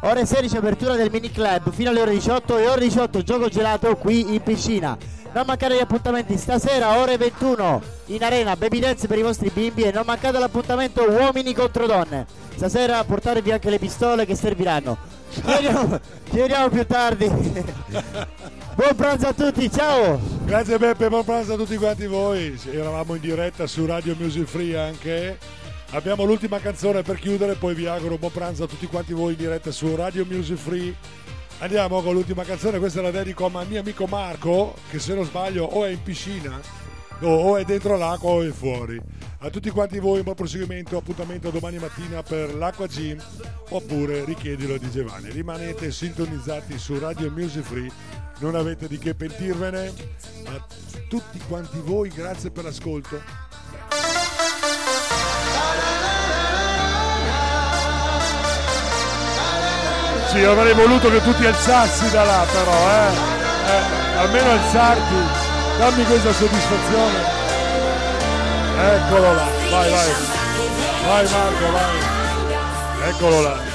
Ore 0.00 0.26
16 0.26 0.56
apertura 0.58 0.96
del 0.96 1.10
mini 1.10 1.30
club 1.30 1.70
fino 1.72 1.90
alle 1.90 2.02
ore 2.02 2.10
18 2.12 2.58
e 2.58 2.68
ore 2.68 2.80
18 2.80 3.22
gioco 3.22 3.48
gelato 3.48 3.96
qui 3.96 4.34
in 4.34 4.42
piscina. 4.42 4.96
Non 5.32 5.44
mancare 5.46 5.76
gli 5.76 5.80
appuntamenti 5.80 6.36
stasera 6.36 6.98
ore 6.98 7.16
21 7.16 7.82
in 8.06 8.22
arena 8.22 8.54
baby 8.54 8.80
dance 8.80 9.06
per 9.06 9.18
i 9.18 9.22
vostri 9.22 9.50
bimbi 9.52 9.82
e 9.82 9.92
non 9.92 10.04
mancate 10.04 10.38
l'appuntamento 10.38 11.08
uomini 11.08 11.54
contro 11.54 11.86
donne. 11.86 12.26
Stasera 12.54 13.02
portatevi 13.02 13.50
anche 13.50 13.70
le 13.70 13.78
pistole 13.78 14.26
che 14.26 14.36
serviranno. 14.36 14.96
Ci 15.30 15.40
vediamo, 15.40 16.00
ci 16.30 16.36
vediamo 16.36 16.68
più 16.68 16.86
tardi. 16.86 17.30
Buon 18.74 18.96
pranzo 18.96 19.28
a 19.28 19.32
tutti, 19.32 19.70
ciao! 19.70 20.20
Grazie 20.44 20.78
Beppe, 20.78 21.08
buon 21.08 21.24
pranzo 21.24 21.52
a 21.52 21.56
tutti 21.56 21.76
quanti 21.76 22.06
voi. 22.06 22.58
Eravamo 22.72 23.14
in 23.14 23.20
diretta 23.20 23.68
su 23.68 23.86
Radio 23.86 24.16
Music 24.18 24.46
Free 24.46 24.76
anche. 24.76 25.38
Abbiamo 25.90 26.24
l'ultima 26.24 26.58
canzone 26.58 27.02
per 27.02 27.20
chiudere, 27.20 27.54
poi 27.54 27.72
vi 27.74 27.86
auguro 27.86 28.18
buon 28.18 28.32
pranzo 28.32 28.64
a 28.64 28.66
tutti 28.66 28.86
quanti 28.86 29.12
voi 29.12 29.34
in 29.34 29.38
diretta 29.38 29.70
su 29.70 29.94
Radio 29.94 30.26
Music 30.28 30.56
Free. 30.56 30.92
Andiamo 31.58 32.02
con 32.02 32.14
l'ultima 32.14 32.42
canzone, 32.42 32.80
questa 32.80 33.00
la 33.00 33.12
dedico 33.12 33.46
a 33.46 33.64
mio 33.64 33.78
amico 33.78 34.06
Marco, 34.06 34.74
che 34.90 34.98
se 34.98 35.14
non 35.14 35.24
sbaglio 35.24 35.66
o 35.66 35.84
è 35.84 35.90
in 35.90 36.02
piscina, 36.02 36.60
o- 37.20 37.50
o 37.50 37.56
è 37.56 37.64
dentro 37.64 37.96
l'acqua 37.96 38.30
o 38.30 38.42
è 38.42 38.50
fuori. 38.50 39.00
A 39.40 39.50
tutti 39.50 39.68
quanti 39.70 39.98
voi 39.98 40.18
un 40.18 40.24
buon 40.24 40.36
proseguimento, 40.36 40.96
appuntamento 40.96 41.50
domani 41.50 41.78
mattina 41.78 42.22
per 42.22 42.54
l'Acqua 42.54 42.86
Gym, 42.86 43.22
oppure 43.70 44.24
richiedilo 44.24 44.78
di 44.78 44.90
Giovanni. 44.90 45.30
Rimanete 45.30 45.92
sintonizzati 45.92 46.78
su 46.78 46.98
Radio 46.98 47.30
Music 47.30 47.62
Free, 47.62 47.90
non 48.38 48.54
avete 48.54 48.88
di 48.88 48.96
che 48.96 49.14
pentirvene. 49.14 49.92
A 50.46 50.64
tutti 51.08 51.38
quanti 51.46 51.78
voi, 51.80 52.08
grazie 52.08 52.50
per 52.50 52.64
l'ascolto. 52.64 53.20
Sì, 60.30 60.42
avrei 60.42 60.74
voluto 60.74 61.10
che 61.10 61.22
tu 61.22 61.34
ti 61.34 61.44
alzassi 61.46 62.10
da 62.10 62.24
là, 62.24 62.44
però, 62.50 62.72
eh. 62.72 63.32
Eh, 63.66 64.16
almeno 64.18 64.50
alzarti, 64.50 65.43
dammi 65.78 66.04
questa 66.04 66.32
soddisfazione. 66.32 67.42
Eccolo 68.76 69.32
là, 69.32 69.48
vai, 69.70 69.90
vai. 69.90 70.10
Vai 71.06 71.28
Marco, 71.28 71.72
vai. 71.72 73.08
Eccolo 73.10 73.40
là. 73.42 73.72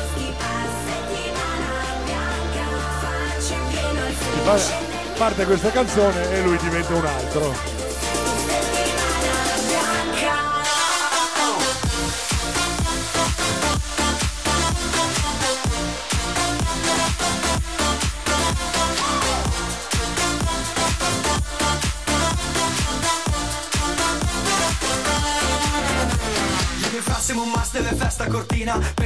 Parte 5.18 5.46
questa 5.46 5.70
canzone 5.70 6.32
e 6.32 6.42
lui 6.42 6.58
diventa 6.58 6.94
un 6.94 7.06
altro. 7.06 7.79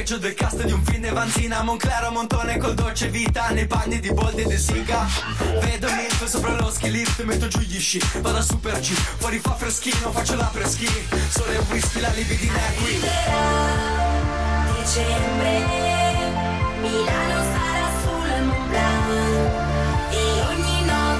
Peggio 0.04 0.18
del 0.18 0.34
cast 0.34 0.62
di 0.62 0.70
un 0.70 0.84
film 0.84 1.10
Vanzina. 1.14 1.62
Monclero 1.62 2.10
Montone 2.10 2.58
col 2.58 2.74
dolce 2.74 3.08
vita 3.08 3.48
Nei 3.48 3.66
panni 3.66 4.00
di 4.00 4.12
Boldi 4.12 4.42
e 4.42 4.44
De 4.44 4.58
Siga 4.58 5.06
Vedo 5.62 5.90
Milf 5.94 6.26
sopra 6.26 6.54
lo 6.56 6.70
ski 6.70 6.90
lift 6.90 7.22
Metto 7.22 7.48
giù 7.48 7.60
gli 7.60 7.80
sci. 7.80 7.98
Vado 8.20 8.36
a 8.36 8.42
super 8.42 8.78
G 8.80 8.92
Fuori 8.92 9.38
fa 9.38 9.54
freschino 9.54 10.12
Faccio 10.12 10.36
la 10.36 10.50
preschi. 10.52 10.86
Sole 11.30 11.54
e 11.54 11.58
whisky 11.70 12.00
La 12.00 12.10
libidina 12.10 12.54
è 12.54 12.74
qui 12.74 13.00
dicembre 14.76 15.64
Milano 16.82 17.42
sarà 17.42 17.90
sul 18.02 18.44
Mont 18.44 18.68
Blanc. 18.68 19.08
E 20.10 20.40
ogni 20.50 20.84
notte 20.84 21.14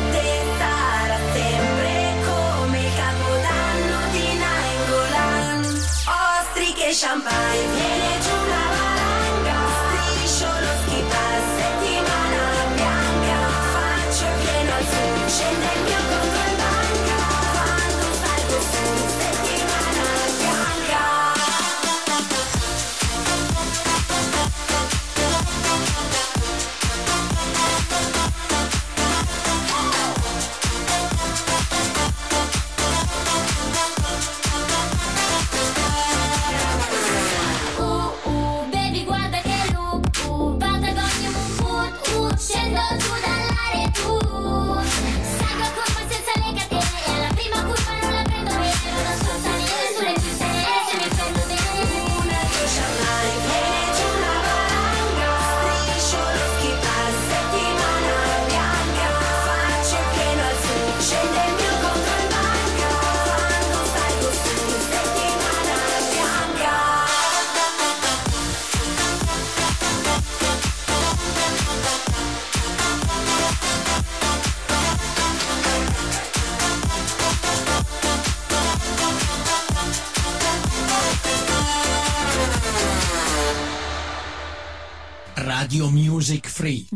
Free. 86.74 86.86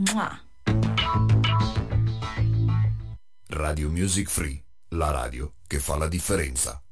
Radio 3.48 3.90
Music 3.90 4.28
Free. 4.28 4.62
La 4.88 5.10
radio 5.10 5.52
che 5.66 5.78
fa 5.78 5.96
la 5.96 6.09
differenza. 6.09 6.82